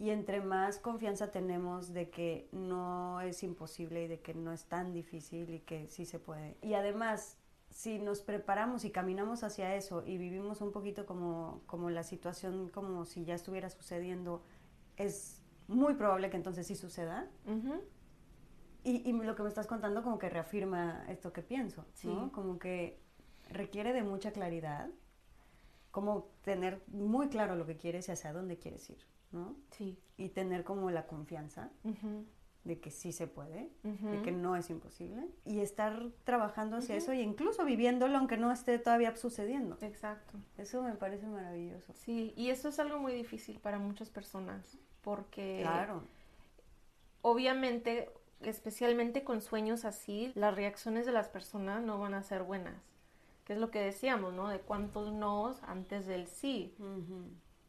[0.00, 4.64] y entre más confianza tenemos de que no es imposible y de que no es
[4.64, 6.56] tan difícil y que sí se puede.
[6.62, 7.36] Y además,
[7.70, 12.68] si nos preparamos y caminamos hacia eso y vivimos un poquito como, como la situación
[12.68, 14.42] como si ya estuviera sucediendo,
[14.96, 17.30] es muy probable que entonces sí suceda.
[18.82, 22.24] Y, y lo que me estás contando como que reafirma esto que pienso, ¿no?
[22.24, 22.30] Sí.
[22.32, 23.00] Como que
[23.48, 24.90] requiere de mucha claridad,
[25.90, 29.56] como tener muy claro lo que quieres y hacia dónde quieres ir, ¿no?
[29.70, 29.98] sí.
[30.16, 31.70] Y tener como la confianza
[32.64, 37.12] de que sí se puede, de que no es imposible, y estar trabajando hacia eso
[37.14, 39.78] y incluso viviéndolo aunque no esté todavía sucediendo.
[39.80, 40.38] Exacto.
[40.58, 41.92] Eso me parece maravilloso.
[41.94, 46.02] Sí, y eso es algo muy difícil para muchas personas, porque Claro,
[47.22, 52.74] obviamente, especialmente con sueños así, las reacciones de las personas no van a ser buenas.
[53.44, 54.48] Que es lo que decíamos, ¿no?
[54.48, 56.74] De cuántos nos antes del sí.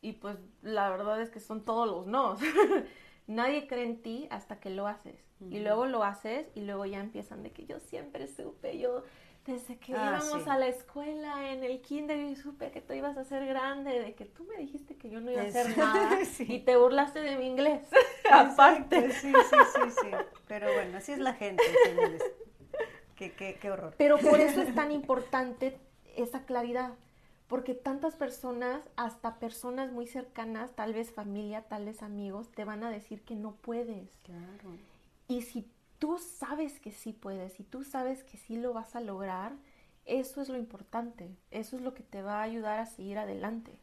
[0.02, 2.40] Y pues la verdad es que son todos los nos.
[3.28, 5.16] Nadie cree en ti hasta que lo haces.
[5.50, 9.04] Y luego lo haces y luego ya empiezan de que yo siempre supe, yo
[9.46, 10.50] desde que Ah, íbamos sí.
[10.50, 14.14] a la escuela, en el kinder, yo supe que tú ibas a ser grande, de
[14.14, 16.46] que tú me dijiste que yo no iba a hacer nada sí.
[16.48, 17.82] y te burlaste de mi inglés.
[18.32, 19.12] Aparte.
[19.14, 20.08] Sí, sí, sí, sí.
[20.48, 22.24] Pero bueno, así es la gente, señores.
[23.16, 23.96] Qué, qué, qué horror.
[23.98, 25.80] Pero por eso es tan importante
[26.18, 26.94] esa claridad,
[27.52, 32.82] porque tantas personas, hasta personas muy cercanas, tal vez familia, tal vez amigos, te van
[32.86, 34.10] a decir que no puedes.
[34.24, 34.78] Claro.
[35.28, 39.02] Y si tú sabes que sí puedes, si tú sabes que sí lo vas a
[39.02, 39.52] lograr,
[40.06, 43.74] eso es lo importante, eso es lo que te va a ayudar a seguir adelante.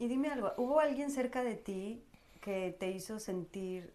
[0.00, 2.02] Y dime algo, ¿hubo alguien cerca de ti
[2.40, 3.94] que te hizo sentir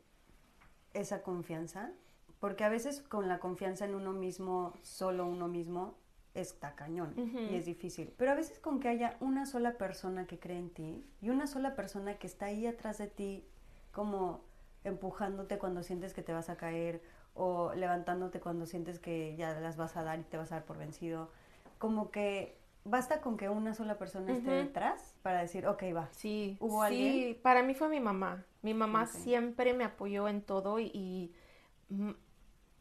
[0.93, 1.91] esa confianza?
[2.39, 5.95] Porque a veces con la confianza en uno mismo, solo uno mismo,
[6.35, 8.13] está cañón y es difícil.
[8.17, 11.47] Pero a veces con que haya una sola persona que cree en ti y una
[11.47, 13.43] sola persona que está ahí atrás de ti,
[13.91, 14.41] como
[14.83, 17.01] empujándote cuando sientes que te vas a caer
[17.33, 20.65] o levantándote cuando sientes que ya las vas a dar y te vas a dar
[20.65, 21.31] por vencido,
[21.79, 26.07] como que basta con que una sola persona esté detrás para decir, ok, va.
[26.11, 27.41] Sí, ¿Hubo sí, alguien?
[27.41, 28.45] para mí fue mi mamá.
[28.61, 31.31] Mi mamá siempre me apoyó en todo y, y,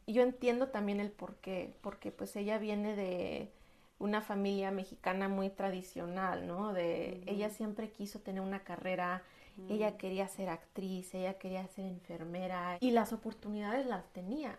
[0.07, 3.51] mm, yo entiendo también el por qué, porque pues ella viene de
[3.99, 6.73] una familia mexicana muy tradicional, ¿no?
[6.73, 9.23] De ella siempre quiso tener una carrera,
[9.69, 14.59] ella quería ser actriz, ella quería ser enfermera y las oportunidades las tenía.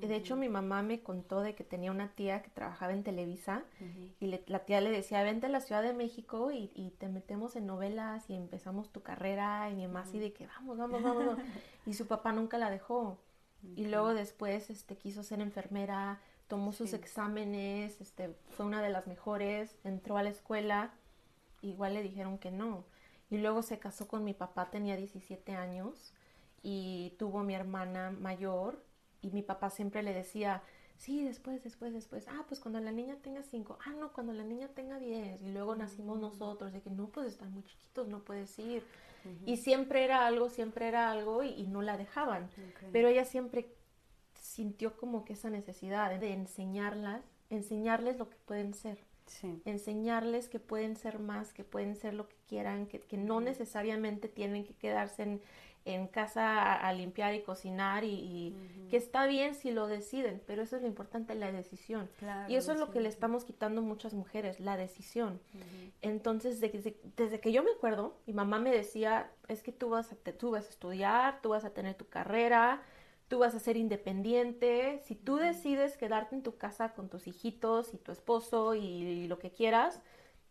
[0.00, 3.64] De hecho, mi mamá me contó de que tenía una tía que trabajaba en Televisa
[4.20, 7.08] y le- la tía le decía, vente a la Ciudad de México y, y te
[7.08, 9.68] metemos en novelas y empezamos tu carrera.
[9.70, 11.02] Y mi mamá así de que vamos, vamos.
[11.02, 11.38] vamos".
[11.86, 13.18] y su papá nunca la dejó.
[13.76, 16.96] Y luego después este, quiso ser enfermera, tomó sus Sí.
[16.96, 20.92] exámenes, este, fue una de las mejores, entró a la escuela,
[21.62, 22.84] igual le dijeron que no.
[23.30, 26.12] Y luego se casó con mi papá, tenía 17 años
[26.62, 28.84] y tuvo mi hermana mayor
[29.22, 30.62] y mi papá siempre le decía,
[31.02, 34.44] sí, después, después, después, ah, pues cuando la niña tenga 5, ah, no, cuando la
[34.44, 38.20] niña tenga 10 y luego nacimos nosotros, de que no, pues están muy chiquitos, no
[38.20, 38.84] puedes ir.
[39.46, 42.48] Y siempre era algo, siempre era algo y, y no la dejaban.
[42.92, 43.74] Pero ella siempre
[44.34, 48.98] sintió como que esa necesidad de enseñarlas, enseñarles lo que pueden ser.
[49.64, 54.28] Enseñarles que pueden ser más, que pueden ser lo que quieran, que, que no necesariamente
[54.28, 55.40] tienen que quedarse en,
[55.84, 58.54] en casa a, limpiar y cocinar y,
[58.90, 62.08] que está bien si lo deciden, pero eso es lo importante, la decisión.
[62.48, 65.40] y eso es lo que le estamos quitando muchas mujeres, la decisión.
[66.00, 70.12] Entonces, desde, desde, que yo me acuerdo, mi mamá me decía, es que tú vas,
[70.12, 72.82] a, tú vas a estudiar, tú vas a tener tu carrera,
[73.28, 77.94] tú vas a ser independiente, si tú decides quedarte en tu casa con tus hijitos
[77.94, 80.00] y tu esposo y lo que quieras,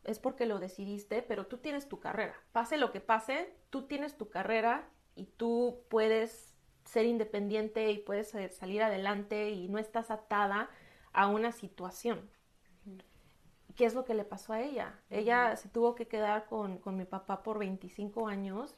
[0.04, 2.36] es porque lo decidiste, pero tú tienes tu carrera.
[2.52, 6.54] Pase lo que pase, tú tienes tu carrera y tú puedes
[6.86, 10.70] ser independiente y puedes eh, salir adelante y no estás atada
[11.14, 12.30] a una situación.
[13.76, 15.00] ¿Qué es lo que le pasó a ella?
[15.10, 18.76] Ella se tuvo que quedar con, con, mi papá por 25 años,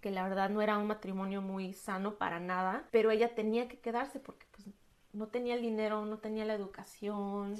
[0.00, 3.78] que la verdad no era un matrimonio muy sano para nada, pero ella tenía que
[3.78, 4.68] quedarse porque pues,
[5.12, 7.56] no tenía el dinero, no tenía la educación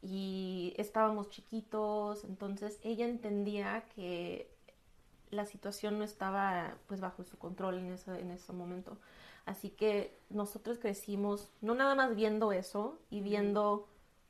[0.00, 4.53] y estábamos chiquitos, entonces ella entendía que
[5.30, 8.98] la situación no estaba pues bajo su control en ese, en ese momento.
[9.46, 13.88] Así que nosotros crecimos no nada más viendo eso y viendo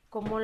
[0.09, 0.39] cómo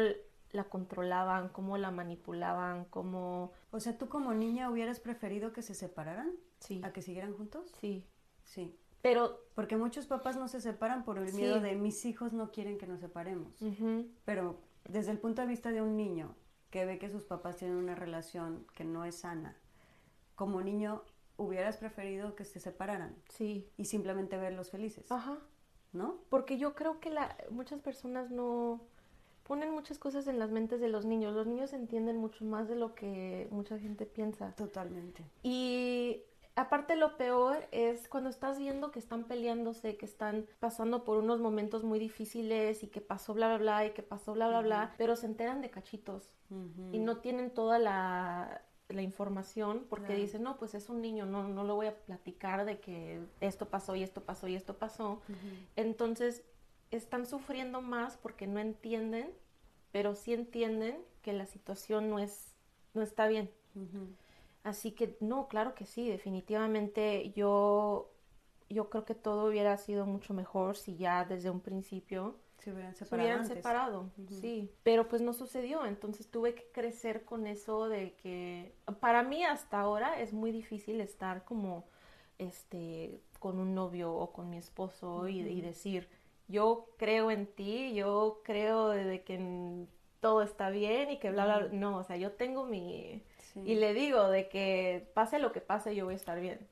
[0.51, 3.51] la controlaban, cómo la manipulaban, cómo...
[3.71, 6.31] O sea, ¿tú como niña hubieras preferido que se separaran?
[6.59, 6.81] Sí.
[6.83, 7.71] ¿A que siguieran juntos?
[7.79, 8.05] Sí.
[8.43, 8.77] Sí.
[9.01, 9.39] Pero...
[9.55, 12.87] Porque muchos papás no se separan por el miedo de mis hijos no quieren que
[12.87, 13.53] nos separemos.
[14.25, 16.35] Pero desde el punto de vista de un niño
[16.69, 19.57] que ve que sus papás tienen una relación que no es sana
[20.41, 21.03] como niño
[21.37, 23.15] hubieras preferido que se separaran.
[23.29, 23.69] Sí.
[23.77, 25.11] Y simplemente verlos felices.
[25.11, 25.37] Ajá.
[25.93, 26.17] ¿No?
[26.29, 28.81] Porque yo creo que la, muchas personas no
[29.43, 31.35] ponen muchas cosas en las mentes de los niños.
[31.35, 34.55] Los niños entienden mucho más de lo que mucha gente piensa.
[34.55, 35.23] Totalmente.
[35.43, 36.23] Y
[36.55, 41.39] aparte lo peor es cuando estás viendo que están peleándose, que están pasando por unos
[41.39, 44.95] momentos muy difíciles y que pasó bla bla bla y que pasó bla bla bla,
[44.97, 46.33] pero se enteran de cachitos
[46.91, 48.63] y no tienen toda la
[48.93, 52.65] la información porque dicen, no, pues es un niño, no, no lo voy a platicar
[52.65, 55.21] de que esto pasó y esto pasó y esto pasó.
[55.75, 56.43] Entonces,
[56.91, 59.31] están sufriendo más porque no entienden,
[59.91, 62.55] pero sí entienden que la situación no es,
[62.93, 63.49] no está bien.
[64.63, 68.11] Así que, no, claro que sí, definitivamente yo,
[68.69, 72.95] yo creo que todo hubiera sido mucho mejor si ya desde un principio se hubieran
[72.95, 73.27] separado.
[73.27, 74.71] hubieran separado, sí.
[74.83, 79.79] Pero pues no sucedió, entonces tuve que crecer con eso de que para mí hasta
[79.79, 81.85] ahora es muy difícil estar como
[82.37, 86.07] este con un novio o con mi esposo y, decir
[86.47, 89.87] yo creo en ti, yo creo de que
[90.19, 93.23] todo está bien y que bla bla, no, o sea, yo tengo mi
[93.55, 96.67] y le digo de que pase lo que pase yo voy a estar bien.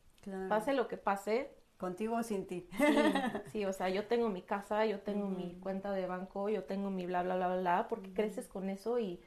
[0.48, 1.50] Pase lo que pase,
[1.80, 2.68] Contigo o sin ti.
[3.54, 6.92] Sí, o sea, yo tengo mi casa, yo tengo mi cuenta de banco, yo tengo
[6.92, 9.22] mi bla, bla, bla, bla, porque creces con eso y,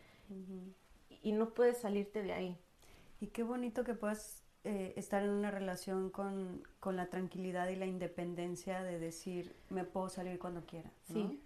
[1.22, 2.58] y no puedes salirte de ahí.
[3.20, 7.76] Y qué bonito que puedas eh, estar en una relación con, con, la tranquilidad y
[7.76, 10.92] la independencia de decir, me puedo salir cuando quiera.
[11.10, 11.42] Sí.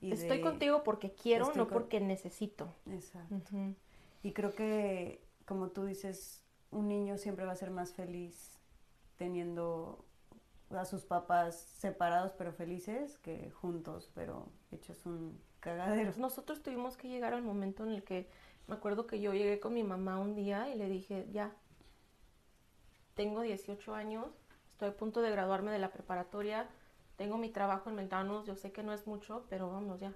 [0.00, 2.74] Y estoy contigo porque quiero, no porque necesito.
[2.90, 3.36] Exacto.
[4.22, 8.58] Y creo que, como tú dices, un niño siempre va a ser más feliz
[9.16, 10.05] teniendo
[10.70, 16.12] a sus papás separados pero felices que juntos pero hechos un cagadero.
[16.16, 18.28] Nosotros tuvimos que llegar al momento en el que
[18.66, 21.52] me acuerdo que yo llegué con mi mamá un día y le dije, ya,
[23.14, 24.26] tengo 18 años,
[24.70, 26.68] estoy a punto de graduarme de la preparatoria,
[27.16, 30.12] tengo mi trabajo en Mentanos, yo sé que no es mucho, pero vamos ya.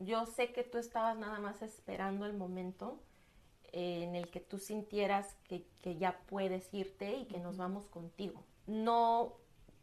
[0.00, 3.00] Yo sé que tú estabas nada más esperando el momento
[3.72, 8.44] en el que tú sintieras que, que ya puedes irte y que nos vamos contigo
[8.66, 9.34] no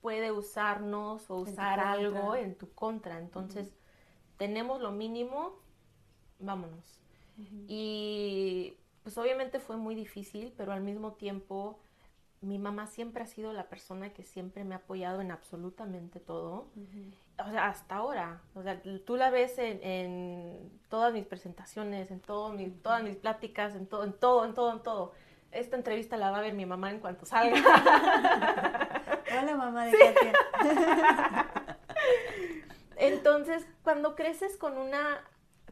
[0.01, 3.19] puede usarnos o usar algo en tu contra.
[3.19, 3.73] Entonces,
[4.37, 5.53] tenemos lo mínimo,
[6.39, 6.99] vámonos.
[7.67, 11.79] Y pues obviamente fue muy difícil, pero al mismo tiempo
[12.41, 16.67] mi mamá siempre ha sido la persona que siempre me ha apoyado en absolutamente todo.
[17.39, 18.41] O sea, hasta ahora.
[18.53, 22.53] O sea, tú la ves en, todas mis presentaciones, en todo
[22.83, 25.13] todas mis pláticas, en todo, en todo, en todo, en todo
[25.53, 27.57] esta entrevista la va a ver mi mamá en cuanto salga.
[29.39, 30.33] Hola mamá de Katia.
[32.97, 35.23] Entonces, cuando creces con una,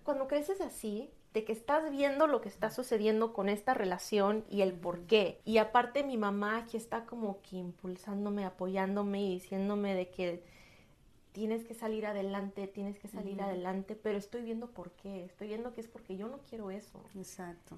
[0.03, 4.61] cuando creces así, de que estás viendo lo que está sucediendo con esta relación y
[4.61, 5.39] el por qué.
[5.45, 10.43] Y aparte mi mamá aquí está como que impulsándome, apoyándome y diciéndome de que
[11.31, 15.71] tienes que salir adelante, tienes que salir adelante, pero estoy viendo por qué, estoy viendo
[15.71, 17.01] que es porque yo no quiero eso.
[17.15, 17.77] Exacto.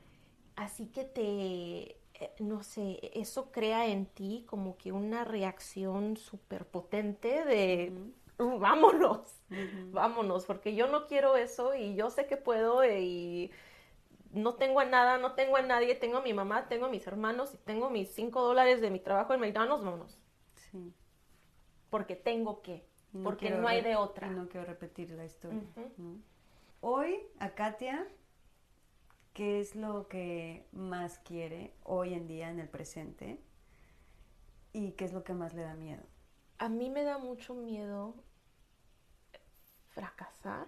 [0.56, 6.66] Así que te, eh, no sé, eso crea en ti como que una reacción súper
[6.66, 7.92] potente de
[8.38, 9.42] vámonos,
[9.92, 13.52] vámonos, porque yo no quiero eso y yo sé que puedo y
[14.32, 17.06] no tengo a nada, no tengo a nadie, tengo a mi mamá, tengo a mis
[17.06, 20.20] hermanos y tengo mis cinco dólares de mi trabajo en McDonald's, vámonos.
[20.56, 20.94] Sí.
[21.90, 22.86] Porque tengo que,
[23.24, 24.28] porque no hay de otra.
[24.28, 25.62] no quiero repetir la historia.
[26.82, 28.08] Hoy, a Katia,
[29.34, 33.40] ¿qué es lo que más quiere hoy en día, en el presente?
[34.72, 36.04] ¿Y qué es lo que más le da miedo?
[36.60, 38.16] A mí me da mucho miedo
[39.90, 40.68] fracasar,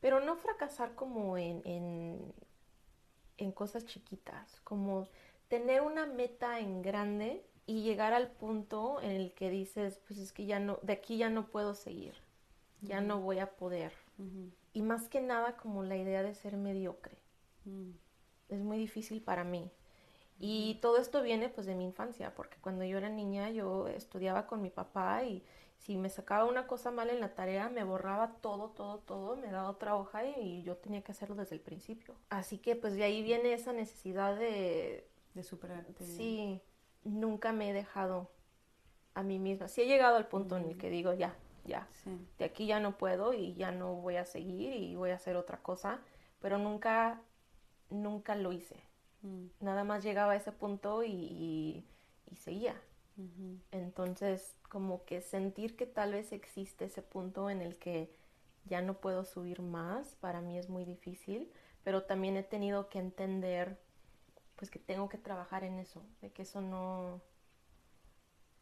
[0.00, 1.62] pero no fracasar como en,
[3.36, 5.08] en, cosas chiquitas, como
[5.48, 10.32] tener una meta en grande y llegar al punto en el que dices, pues es
[10.32, 12.14] que ya no, de aquí ya no puedo seguir,
[12.82, 13.92] ya no voy a poder.
[14.72, 17.23] Y más que nada como la idea de ser mediocre.
[18.48, 19.70] Es muy difícil para mí.
[20.38, 24.46] Y todo esto viene pues de mi infancia, porque cuando yo era niña yo estudiaba
[24.46, 25.44] con mi papá y
[25.78, 29.50] si me sacaba una cosa mal en la tarea, me borraba todo, todo, todo, me
[29.50, 32.14] daba otra hoja y, yo tenía que hacerlo desde el principio.
[32.30, 35.08] Así que pues de ahí viene esa necesidad de...
[35.34, 36.04] De superarte.
[36.04, 36.60] Sí,
[37.02, 38.30] nunca me he dejado
[39.14, 39.68] a mí misma.
[39.68, 41.88] Sí he llegado al punto en el que digo, ya, ya,
[42.38, 45.36] de aquí ya no puedo y ya no voy a seguir y voy a hacer
[45.36, 46.00] otra cosa,
[46.40, 47.20] pero nunca,
[47.94, 48.76] nunca lo hice.
[49.22, 49.46] Mm.
[49.60, 51.84] Nada más llegaba a ese punto y,
[52.36, 52.74] seguía.
[53.70, 58.12] Entonces, como que sentir que tal vez existe ese punto en el que
[58.64, 61.48] ya no puedo subir más, para mí es muy difícil,
[61.84, 63.78] pero también he tenido que entender
[64.56, 67.20] pues que tengo que trabajar en eso, de que eso no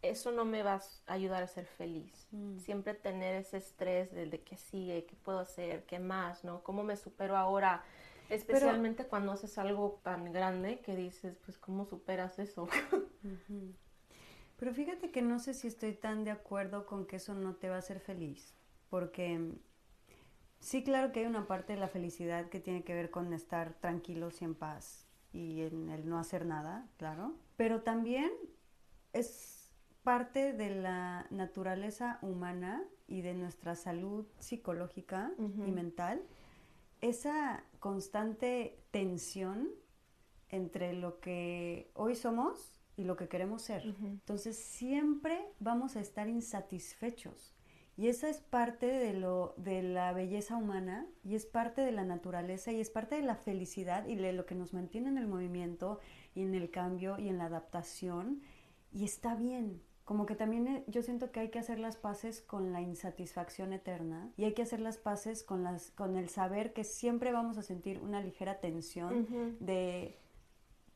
[0.03, 0.75] eso no me va
[1.07, 2.27] a ayudar a ser feliz.
[2.33, 2.59] Mm.
[2.59, 6.63] Siempre tener ese estrés de, de qué sigue, qué puedo hacer, qué más, ¿no?
[6.65, 7.85] ¿Cómo me supero ahora?
[8.29, 12.69] Especialmente cuando haces algo tan grande que dices, pues, ¿cómo superas eso?
[14.57, 17.69] Pero fíjate que no sé si estoy tan de acuerdo con que eso no te
[17.69, 18.55] va a hacer feliz,
[18.91, 19.55] porque
[20.61, 23.75] sí, claro que hay una parte de la felicidad que tiene que ver con estar
[23.75, 28.31] tranquilos y en paz y en el no hacer nada, claro, pero también
[29.13, 36.23] es parte de la naturaleza humana y de nuestra salud psicológica y mental
[37.03, 39.69] esa constante tensión
[40.49, 43.85] entre lo que hoy somos y lo que queremos ser.
[44.03, 47.55] Entonces siempre vamos a estar insatisfechos.
[47.97, 52.05] Y esa es parte de, lo, de la belleza humana y es parte de la
[52.05, 55.27] naturaleza y es parte de la felicidad y de lo que nos mantiene en el
[55.27, 55.99] movimiento
[56.35, 58.41] y en el cambio y en la adaptación.
[58.93, 59.83] Y está bien,
[60.13, 63.73] como que también eh, yo siento que hay que hacer las paces con la insatisfacción
[63.73, 67.57] eterna y hay que hacer las paces con las con el saber que siempre vamos
[67.57, 70.19] a sentir una ligera tensión de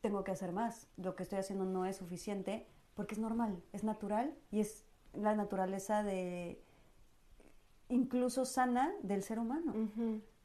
[0.01, 3.83] tengo que hacer más, lo que estoy haciendo no es suficiente, porque es normal, es
[3.83, 6.61] natural y es la naturaleza de
[7.89, 9.73] incluso sana del ser humano.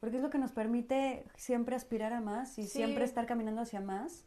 [0.00, 3.82] Porque es lo que nos permite siempre aspirar a más y siempre estar caminando hacia
[3.82, 4.24] más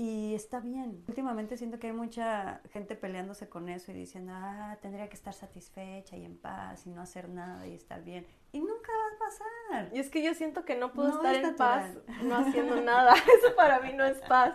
[0.00, 1.02] y está bien.
[1.08, 5.34] Últimamente siento que hay mucha gente peleándose con eso y diciendo, ah, tendría que estar
[5.34, 8.24] satisfecha y en paz y no hacer nada y estar bien.
[8.52, 9.96] Y nunca va a pasar.
[9.96, 13.12] Y es que yo siento que no puedo estar en paz no haciendo nada.
[13.42, 14.54] Eso para mí no es paz.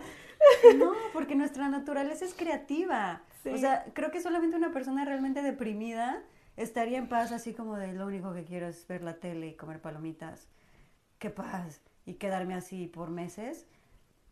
[0.77, 3.21] No, porque nuestra naturaleza es creativa.
[3.45, 6.23] O sea, creo que solamente una persona realmente deprimida
[6.55, 9.55] estaría en paz así como de lo único que quiero es ver la tele y
[9.57, 10.47] comer palomitas.
[11.19, 11.81] Qué paz.
[12.05, 13.67] Y quedarme así por meses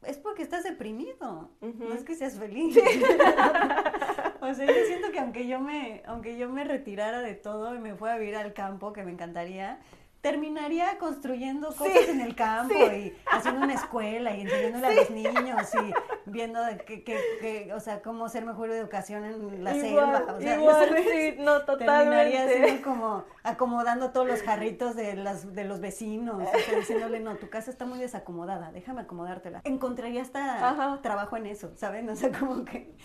[0.03, 2.75] es porque estás deprimido, no es que seas feliz.
[4.41, 7.79] o sea, yo siento que aunque yo me, aunque yo me retirara de todo y
[7.79, 9.79] me fuera a vivir al campo, que me encantaría,
[10.21, 15.69] terminaría construyendo cosas en el campo y haciendo una escuela y enseñándole a los niños
[15.75, 20.23] y viendo que, que, o sea, cómo ser mejor educación en la selva.
[20.37, 20.95] O sea, igual,
[21.39, 21.85] no, totalmente.
[21.85, 27.19] Terminaría siendo como acomodando todos los jarritos de, las, de los vecinos, o sea, diciéndole,
[27.19, 29.61] no, tu casa está muy desacomodada, déjame acomodártela.
[29.63, 32.07] Encontraría hasta trabajo en eso, ¿saben?
[32.09, 32.95] O sea, como que,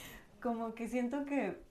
[0.42, 1.62] como que siento que,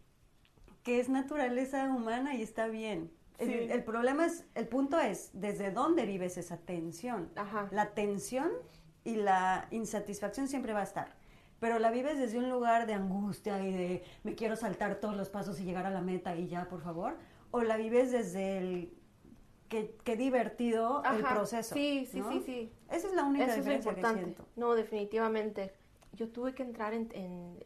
[0.81, 3.11] que es naturaleza humana y está bien.
[3.37, 7.29] El, problema es, el punto es, ¿desde dónde vives esa tensión?
[7.71, 8.51] La tensión
[9.03, 11.15] y la insatisfacción siempre va a estar,
[11.59, 15.29] pero la vives desde un lugar de angustia y de me quiero saltar todos los
[15.29, 17.17] pasos y llegar a la meta y ya, por favor,
[17.51, 18.93] o la vives desde el
[19.69, 21.75] que, divertido el proceso.
[21.75, 22.71] Sí, sí, sí, sí.
[22.89, 24.45] Esa es la única diferencia que siento.
[24.55, 25.73] No, definitivamente.
[26.13, 27.09] Yo tuve que entrar en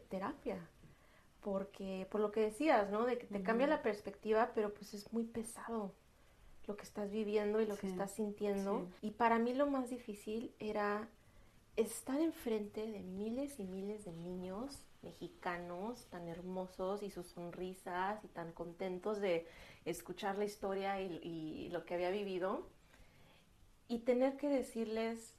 [0.08, 0.58] terapia
[1.42, 3.04] porque por lo que decías, ¿no?
[3.04, 5.92] De que te cambia la perspectiva, pero pues es muy pesado
[6.66, 8.86] lo que estás viviendo y lo que estás sintiendo.
[9.02, 11.08] Y para mí lo más difícil era
[11.76, 18.28] estar enfrente de miles y miles de niños mexicanos tan hermosos y sus sonrisas y
[18.28, 19.46] tan contentos de
[19.84, 22.66] escuchar la historia y, lo que había vivido
[23.88, 25.34] y tener que decirles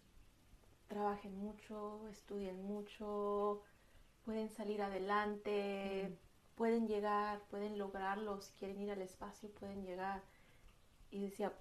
[0.88, 3.62] trabajen mucho, estudien mucho,
[4.26, 6.18] pueden salir adelante,
[6.56, 10.22] pueden llegar, pueden lograrlo, si quieren ir al espacio pueden llegar.
[11.10, 11.54] Y decía,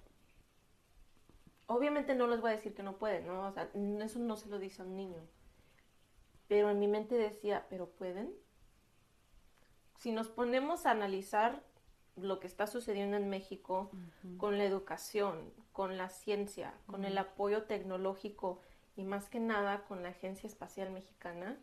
[1.67, 3.47] obviamente no les voy a decir que no pueden, ¿no?
[3.47, 3.69] O sea,
[4.03, 5.21] eso no se lo dice a un niño
[6.51, 8.33] pero en mi mente decía, ¿pero pueden?
[9.99, 11.63] Si nos ponemos a analizar
[12.17, 13.89] lo que está sucediendo en México
[14.35, 18.59] con la educación, con la ciencia, con el apoyo tecnológico
[18.97, 21.57] y más que nada con la Agencia Espacial Mexicana,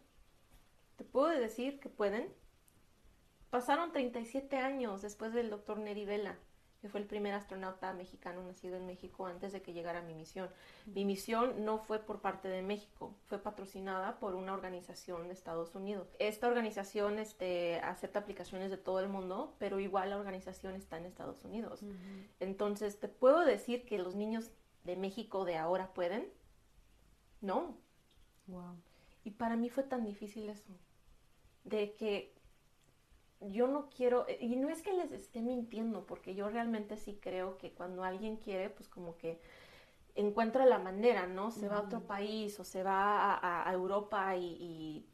[0.99, 2.31] te puedo decir que pueden.
[3.49, 6.37] Pasaron 37 años después del doctor Neri Vela
[6.81, 10.49] que fue el primer astronauta mexicano nacido en México antes de que llegara mi misión.
[10.87, 15.75] Mi misión no fue por parte de México, fue patrocinada por una organización de Estados
[15.75, 16.15] Unidos.
[16.19, 21.07] Esta organización este, acepta aplicaciones de todo el mundo, pero igual la organización está en
[21.07, 21.81] Estados Unidos.
[22.39, 24.53] Entonces, ¿te puedo decir que los niños
[24.85, 26.29] de México de ahora pueden?
[27.41, 27.77] No.
[28.47, 28.77] Wow.
[29.25, 30.73] Y para mí fue tan difícil eso,
[31.69, 32.33] de que
[33.41, 37.19] yo no quiero, eh, y no es que les esté mintiendo, porque yo realmente sí
[37.21, 39.41] creo que cuando alguien quiere, pues como que
[40.15, 41.51] encuentra la manera, ¿no?
[41.51, 45.07] Se va a otro país o se va a, Europa y,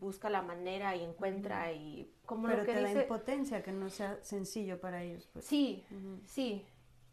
[0.00, 4.18] busca la manera y encuentra y como lo que te da impotencia que no sea
[4.22, 5.28] sencillo para ellos.
[5.32, 5.46] Pues.
[5.46, 5.84] Sí,
[6.26, 6.66] sí.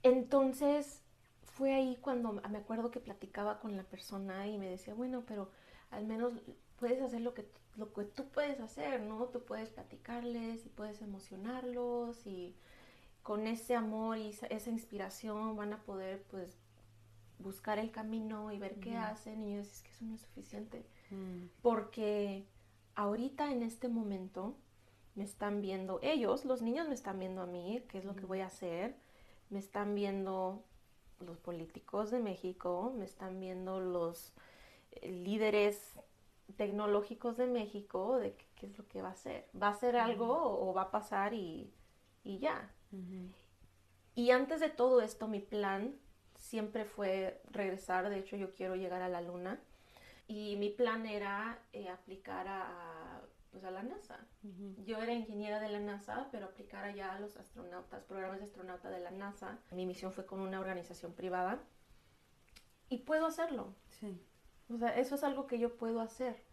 [0.03, 1.01] Entonces
[1.43, 5.49] fue ahí cuando me acuerdo que platicaba con la persona y me decía, bueno, pero
[5.91, 6.34] al menos
[6.77, 7.45] puedes hacer lo que
[7.76, 9.26] lo que tú puedes hacer, ¿no?
[9.27, 12.55] Tú puedes platicarles y puedes emocionarlos y
[13.23, 16.57] con ese amor y esa, inspiración van a poder pues
[17.39, 19.43] buscar el camino y ver qué hacen.
[19.43, 21.45] Y yo decía, es que eso no es suficiente mm.
[21.61, 22.45] porque
[22.95, 24.55] ahorita en este momento
[25.15, 28.26] me están viendo ellos, los niños me están viendo a mí, qué es lo que
[28.26, 28.95] voy a hacer,
[29.49, 30.63] me están viendo
[31.19, 34.34] los políticos de México, me están viendo los
[35.01, 35.99] líderes
[36.57, 39.47] tecnológicos de México de qué, es lo que va a hacer.
[39.59, 41.73] ¿Va a ser algo o, va a pasar y,
[42.23, 42.72] ya?
[44.15, 45.95] Y antes de todo esto, mi plan
[46.35, 48.09] siempre fue regresar.
[48.09, 49.59] De hecho, yo quiero llegar a la luna.
[50.27, 54.19] Y mi plan era eh, aplicar a, pues a la NASA.
[54.85, 58.89] Yo era ingeniera de la NASA, pero aplicar allá a los astronautas, programas de astronauta
[58.89, 59.59] de la NASA.
[59.72, 61.59] Mi misión fue con una organización privada.
[62.89, 63.73] Y puedo hacerlo.
[63.89, 64.22] Sí.
[64.73, 66.43] O sea, eso es algo que yo puedo hacer.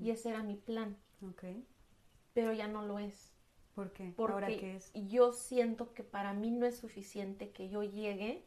[0.00, 0.96] Y ese era mi plan.
[1.22, 1.44] Ok.
[2.32, 3.32] Pero ya no lo es.
[3.74, 4.12] ¿Por qué?
[4.16, 4.90] Porque ¿Ahora qué es?
[4.94, 8.44] yo siento que para mí no es suficiente que yo llegue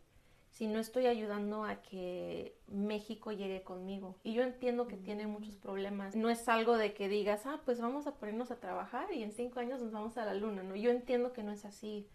[0.49, 4.17] si no estoy ayudando a que México llegue conmigo.
[4.23, 6.15] Y yo entiendo que tiene muchos problemas.
[6.15, 9.31] No es algo de que digas, ah, pues vamos a ponernos a trabajar y en
[9.31, 10.75] cinco años nos vamos a la luna, ¿no?
[10.75, 12.07] Yo entiendo que no es así.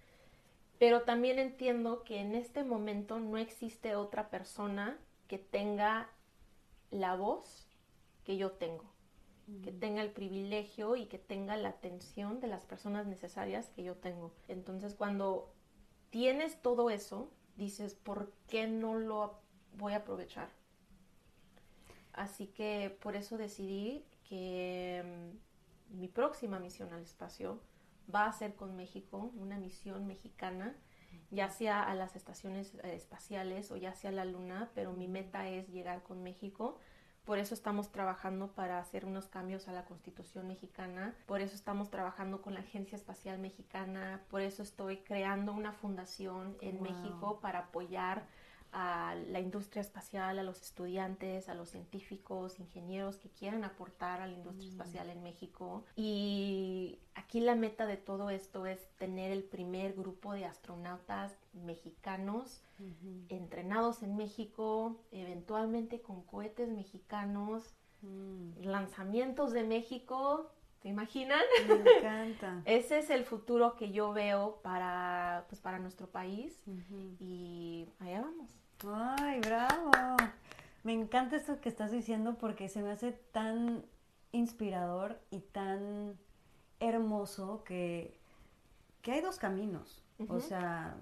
[0.79, 6.11] Pero también entiendo que en este momento no existe otra persona que tenga
[6.97, 7.67] la voz
[8.25, 8.85] que yo tengo,
[9.63, 13.95] que tenga el privilegio y que tenga la atención de las personas necesarias que yo
[13.95, 14.33] tengo.
[14.49, 15.53] Entonces, cuando
[16.11, 19.39] tienes todo eso, dices, ¿por qué no lo
[19.77, 20.49] voy a aprovechar?
[22.13, 25.31] Así que por eso decidí que
[25.93, 27.61] mm, mi próxima misión al espacio
[28.13, 30.77] va a ser con México, una misión mexicana
[31.31, 35.09] ya sea a las estaciones eh, espaciales o ya sea a la Luna, pero mi
[35.09, 36.79] meta es llegar con México.
[37.25, 41.91] Por eso estamos trabajando para hacer unos cambios a la Constitución mexicana, por eso estamos
[41.91, 47.59] trabajando con la Agencia Espacial Mexicana, por eso estoy creando una fundación en México para
[47.59, 48.29] apoyar
[48.73, 54.27] a la industria espacial, a los estudiantes, a los científicos, ingenieros que quieran aportar a
[54.27, 54.73] la industria mm.
[54.73, 55.85] espacial en México.
[55.97, 62.63] Y aquí la meta de todo esto es tener el primer grupo de astronautas mexicanos
[63.29, 68.63] entrenados en México, eventualmente con cohetes mexicanos, mm.
[68.63, 70.51] lanzamientos de México.
[70.87, 71.41] ¿Te imaginan?
[71.67, 72.63] Me encanta.
[72.65, 76.63] Ese es el futuro que yo veo para, pues, para nuestro país
[77.19, 78.55] y allá vamos.
[79.19, 79.91] Ay, bravo.
[80.85, 83.85] Me encanta esto que estás diciendo porque se me hace tan
[84.31, 86.17] inspirador y tan
[86.79, 88.21] hermoso que,
[89.03, 90.05] que hay dos caminos.
[90.29, 90.99] O sea,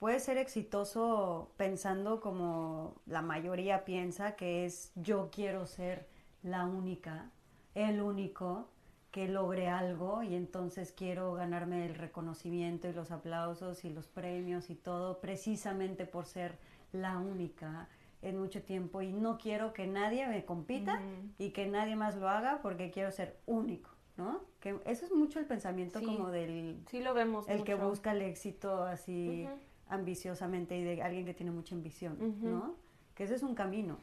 [0.00, 6.10] puede ser exitoso pensando como la mayoría piensa, que es yo quiero ser
[6.42, 7.30] la única,
[7.74, 8.68] el único
[9.14, 14.70] que logre algo y entonces quiero ganarme el reconocimiento y los aplausos y los premios
[14.70, 16.58] y todo precisamente por ser
[16.90, 17.88] la única,
[18.22, 21.00] en mucho tiempo y no quiero que nadie me compita
[21.38, 24.40] y que nadie más lo haga porque quiero ser único, ¿no?
[24.58, 26.06] Que eso es mucho el pensamiento Sí.
[26.06, 29.46] como del Sí lo vemos el que busca el éxito así
[29.88, 32.16] ambiciosamente y de alguien que tiene mucha ambición.
[32.42, 32.74] ¿no?
[33.14, 33.98] Que ese es un camino,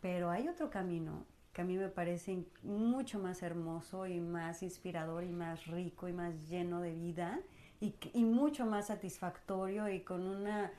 [0.00, 1.24] pero hay otro camino
[1.54, 6.12] que a mí me parece mucho más hermoso y más inspirador y más rico y
[6.12, 7.40] más lleno de vida
[7.80, 10.72] y, mucho más satisfactorio y con una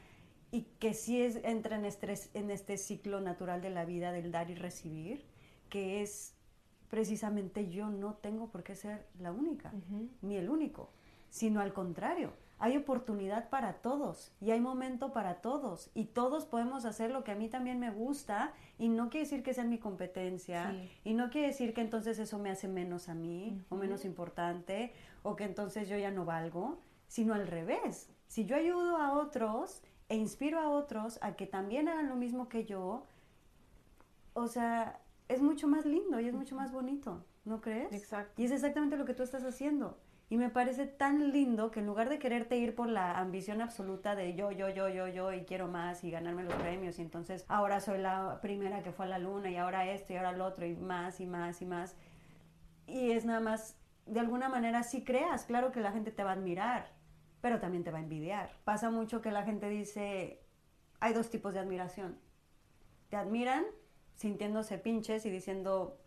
[0.52, 4.32] y que sí es, entra en este, en este ciclo natural de la vida del
[4.32, 5.26] dar y recibir,
[5.70, 6.34] que es
[6.90, 9.74] precisamente yo no tengo por qué ser la única
[10.22, 10.92] ni el único,
[11.30, 12.34] sino al contrario.
[12.58, 17.32] Hay oportunidad para todos y hay momento para todos y todos podemos hacer lo que
[17.32, 20.90] a mí también me gusta y no quiere decir que sea mi competencia Sí.
[21.04, 24.94] y no quiere decir que entonces eso me hace menos a mí o menos importante
[25.22, 28.10] o que entonces yo ya no valgo, sino al revés.
[28.28, 32.48] Si yo ayudo a otros e inspiro a otros a que también hagan lo mismo
[32.48, 33.06] que yo,
[34.34, 37.92] o sea, es mucho más lindo y es mucho más bonito, ¿no crees?
[37.94, 38.42] Exacto.
[38.42, 39.98] Y es exactamente lo que tú estás haciendo.
[40.28, 44.16] Y me parece tan lindo que en lugar de quererte ir por la ambición absoluta
[44.16, 47.46] de yo, yo, yo, yo, yo, y quiero más y ganarme los premios, y entonces
[47.48, 50.46] ahora soy la primera que fue a la luna, y ahora esto, y ahora lo
[50.46, 51.96] otro, y más, y más, y más.
[52.88, 53.78] Y es nada más,
[54.08, 56.92] de alguna manera sí creas, claro que la gente te va a admirar,
[57.42, 58.52] pero también te va a envidiar.
[58.64, 60.42] Pasa mucho que la gente dice,
[61.00, 62.18] hay dos tipos de admiración.
[63.10, 63.64] Te admiran
[64.16, 66.00] sintiéndose pinches y diciendo,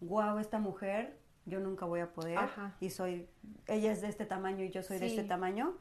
[0.00, 2.76] wow, esta mujer, yo nunca voy a poder, Ajá.
[2.80, 3.28] y soy,
[3.66, 5.76] ella es de este tamaño y yo soy de este tamaño.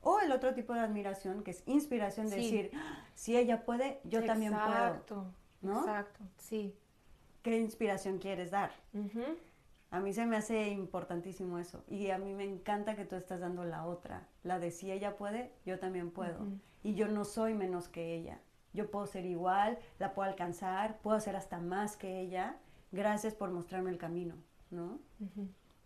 [0.00, 2.42] O el otro tipo de admiración, que es inspiración de Sí.
[2.42, 4.66] decir, "Ah, si ella puede, yo también puedo.
[4.66, 5.26] Exacto.
[5.60, 5.78] ¿no?
[5.80, 6.20] Exacto.
[6.38, 6.74] Sí.
[7.42, 8.72] ¿Qué inspiración quieres dar?
[9.90, 11.84] A mí se me hace importantísimo eso.
[11.88, 14.26] Y a mí me encanta que tú estás dando la otra.
[14.42, 16.46] La de si ella puede, yo también puedo.
[16.82, 18.40] Y yo no soy menos que ella.
[18.72, 22.56] Yo puedo ser igual, la puedo alcanzar, puedo hacer hasta más que ella.
[22.90, 24.34] Gracias por mostrarme el camino,
[24.72, 24.98] ¿no?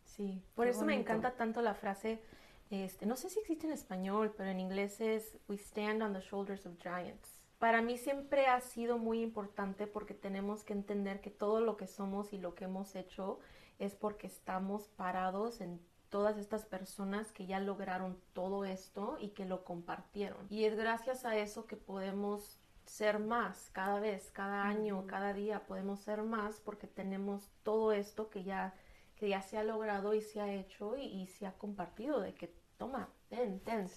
[0.05, 1.11] Sí, por eso me bonito.
[1.11, 2.23] encanta tanto la frase,
[2.71, 6.21] este, no sé si existe en español, pero en inglés es We stand on the
[6.21, 7.41] shoulders of giants.
[7.59, 11.87] Para mí siempre ha sido muy importante porque tenemos que entender que todo lo que
[11.87, 13.39] somos y lo que hemos hecho
[13.79, 19.45] es porque estamos parados en todas estas personas que ya lograron todo esto y que
[19.45, 20.47] lo compartieron.
[20.51, 25.67] Y es gracias a eso que podemos ser más cada vez, cada año, cada día
[25.67, 28.75] podemos ser más porque tenemos todo esto que ya,
[29.17, 32.35] que ya se ha logrado y se ha hecho y, y se ha compartido de
[32.35, 33.89] que toma, ten, ten.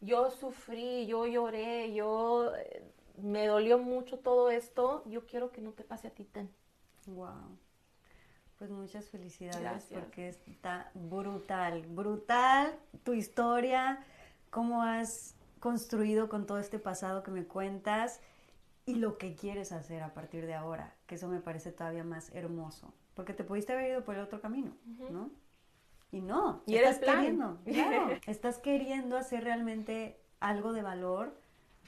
[0.00, 5.72] Yo sufrí, yo lloré, yo eh, me dolió mucho todo esto, yo quiero que no
[5.72, 6.50] te pase a ti, ten.
[7.06, 7.58] Wow.
[8.58, 10.00] Pues muchas felicidades Gracias.
[10.00, 14.04] porque está brutal, brutal tu historia,
[14.50, 18.20] cómo has construido con todo este pasado que me cuentas
[18.84, 22.34] y lo que quieres hacer a partir de ahora, que eso me parece todavía más
[22.34, 24.76] hermoso, porque te pudiste haber ido por el otro camino.
[25.10, 25.30] ¿no?
[26.10, 27.16] Y no, Y estás plan.
[27.16, 31.40] queriendo, claro, estás queriendo hacer realmente algo de valor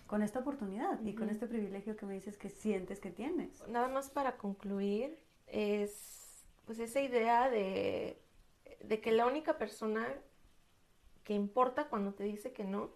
[0.06, 3.66] con esta oportunidad y con este privilegio que me dices que sientes que tienes.
[3.68, 8.18] Nada más para concluir, es pues esa idea de,
[8.82, 10.06] de que la única persona
[11.24, 12.90] que importa cuando te dice que no,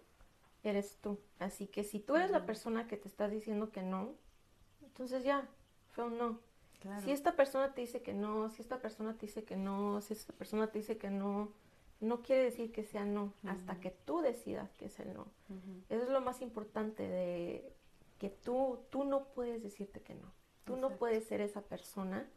[0.63, 1.19] eres tú.
[1.39, 4.15] Así que si tú eres la persona que te estás diciendo que no,
[4.81, 5.47] entonces ya,
[5.91, 6.39] fue un no.
[6.79, 7.01] Claro.
[7.01, 10.13] Si esta persona te dice que no, si esta persona te dice que no, si
[10.13, 11.51] esta persona te dice que no,
[11.99, 15.27] no quiere decir que sea no, hasta que tú decidas que es el no.
[15.89, 17.73] Eso es lo más importante de
[18.17, 20.31] que tú, tú no puedes decirte que no.
[20.63, 22.29] Tú no puedes ser esa persona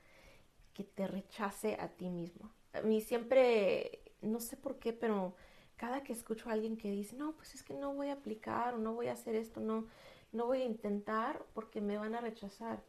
[0.72, 2.50] que te rechace a ti mismo.
[2.72, 5.36] A mí siempre, no sé por qué, pero
[5.82, 8.74] cada que escucho a alguien que dice, no, pues es que no voy a aplicar
[8.74, 9.88] o no voy a hacer esto, no,
[10.30, 12.84] no voy a intentar porque me van a rechazar.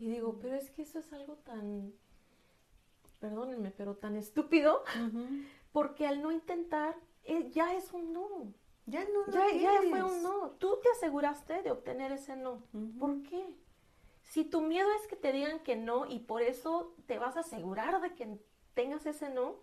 [0.00, 1.92] Y digo, pero es que eso es algo tan,
[3.20, 5.24] perdónenme, pero tan estúpido, Ujú.
[5.72, 8.52] porque al no intentar eh, ya es un no.
[8.86, 10.50] Ya no lo Ya, ya fue un no.
[10.58, 12.64] Tú te aseguraste de obtener ese no.
[12.72, 12.98] Ujú.
[12.98, 13.46] ¿Por qué?
[14.24, 17.40] Si tu miedo es que te digan que no y por eso te vas a
[17.40, 18.36] asegurar de que
[18.74, 19.60] tengas ese no,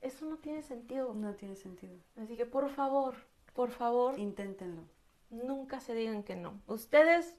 [0.00, 1.14] eso no tiene sentido.
[1.14, 1.96] No tiene sentido.
[2.16, 3.14] Así que por favor,
[3.54, 4.82] por favor, Inténtenlo.
[5.30, 6.60] nunca se digan que no.
[6.66, 7.34] Ustedes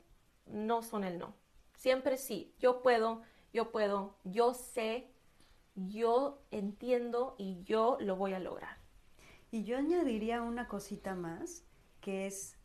[0.46, 1.34] no son el no.
[1.76, 2.54] Siempre sí.
[2.60, 3.22] Yo puedo,
[3.54, 5.12] yo puedo, yo sé,
[5.76, 8.78] yo entiendo y yo lo voy a lograr.
[9.52, 11.64] Y yo añadiría una cosita más,
[12.02, 12.58] que es,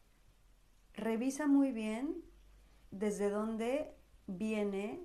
[0.95, 2.25] revisa muy bien
[2.91, 3.95] desde dónde
[4.27, 5.01] viene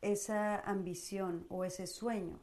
[0.00, 2.40] esa ambición o ese sueño.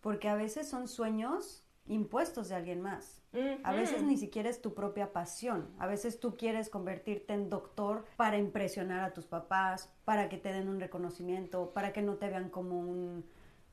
[0.00, 3.22] Porque a veces son sueños impuestos de alguien más.
[3.64, 5.68] A veces ni siquiera es tu propia pasión.
[5.78, 10.52] A veces tú quieres convertirte en doctor para impresionar a tus papás, para que te
[10.52, 13.26] den un reconocimiento, para que no te vean como un,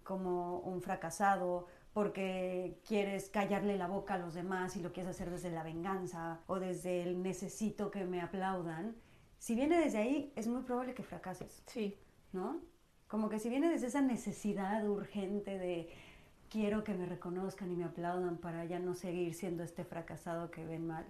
[0.03, 5.29] como un fracasado, porque quieres callarle la boca a los demás y lo quieres hacer
[5.29, 8.95] desde la venganza o desde el necesito que me aplaudan.
[9.37, 11.63] Si viene desde ahí, es muy probable que fracases.
[11.67, 11.97] Sí.
[12.33, 12.61] ¿No?
[13.07, 15.89] Como que si viene desde esa necesidad urgente de
[16.53, 20.63] quiero que me reconozcan y me aplaudan para ya no seguir siendo este fracasado que
[20.63, 21.03] ven mal,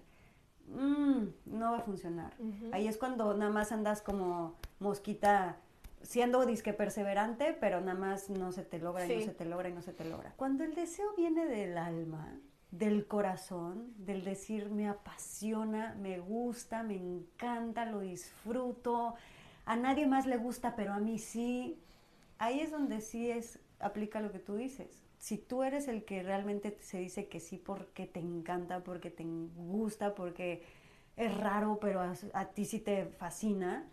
[0.70, 2.34] mm, no va a funcionar.
[2.72, 5.58] Ahí es cuando nada más andas como mosquita
[6.02, 9.68] siendo disque perseverante, pero nada más no se te logra y no se te logra
[9.68, 10.34] y no se te logra.
[10.38, 12.40] Cuando el deseo viene del alma,
[12.72, 19.16] del corazón, del decir me apasiona, me gusta, me encanta, lo disfruto,
[19.66, 21.78] a nadie más le gusta, pero a mí sí,
[22.38, 26.22] ahí es donde sí es, aplica lo que tú dices si tú eres el que
[26.22, 30.66] realmente se dice que sí porque te encanta, porque te gusta, porque
[31.16, 32.02] es raro, pero
[32.34, 33.86] a, ti sí te fascina,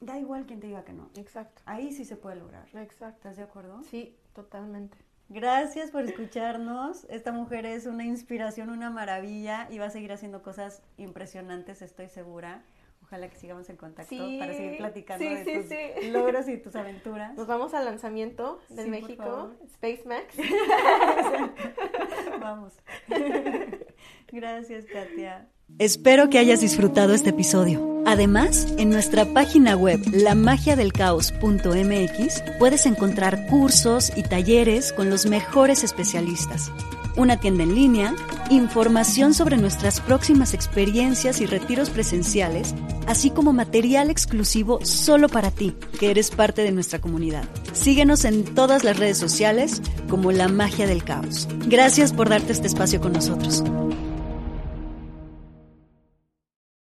[0.00, 1.10] da igual quien te diga que no.
[1.14, 1.62] Exacto.
[1.64, 2.66] Ahí sí se puede lograr.
[2.74, 3.18] Exacto.
[3.18, 3.84] ¿Estás de acuerdo?
[3.84, 4.98] Sí, totalmente.
[5.28, 7.04] Gracias por escucharnos.
[7.04, 12.08] Esta mujer es una inspiración, una maravilla y va a seguir haciendo cosas impresionantes, estoy
[12.08, 12.64] segura.
[13.06, 17.36] Ojalá que sigamos en contacto para seguir platicando de tus logros y tus aventuras.
[17.36, 20.34] Nos vamos al lanzamiento de México, Space Max.
[22.40, 22.72] vamos.
[24.32, 25.48] Gracias, Katia.
[25.78, 28.02] Espero que hayas disfrutado este episodio.
[28.06, 36.72] Además, en nuestra página web lamagiadelcaos.mx puedes encontrar cursos y talleres con los mejores especialistas
[37.16, 38.14] una tienda en línea,
[38.50, 42.74] información sobre nuestras próximas experiencias y retiros presenciales,
[43.06, 47.44] así como material exclusivo solo para ti, que eres parte de nuestra comunidad.
[47.72, 51.48] Síguenos en todas las redes sociales como La Magia del Caos.
[51.66, 53.64] Gracias por darte este espacio con nosotros.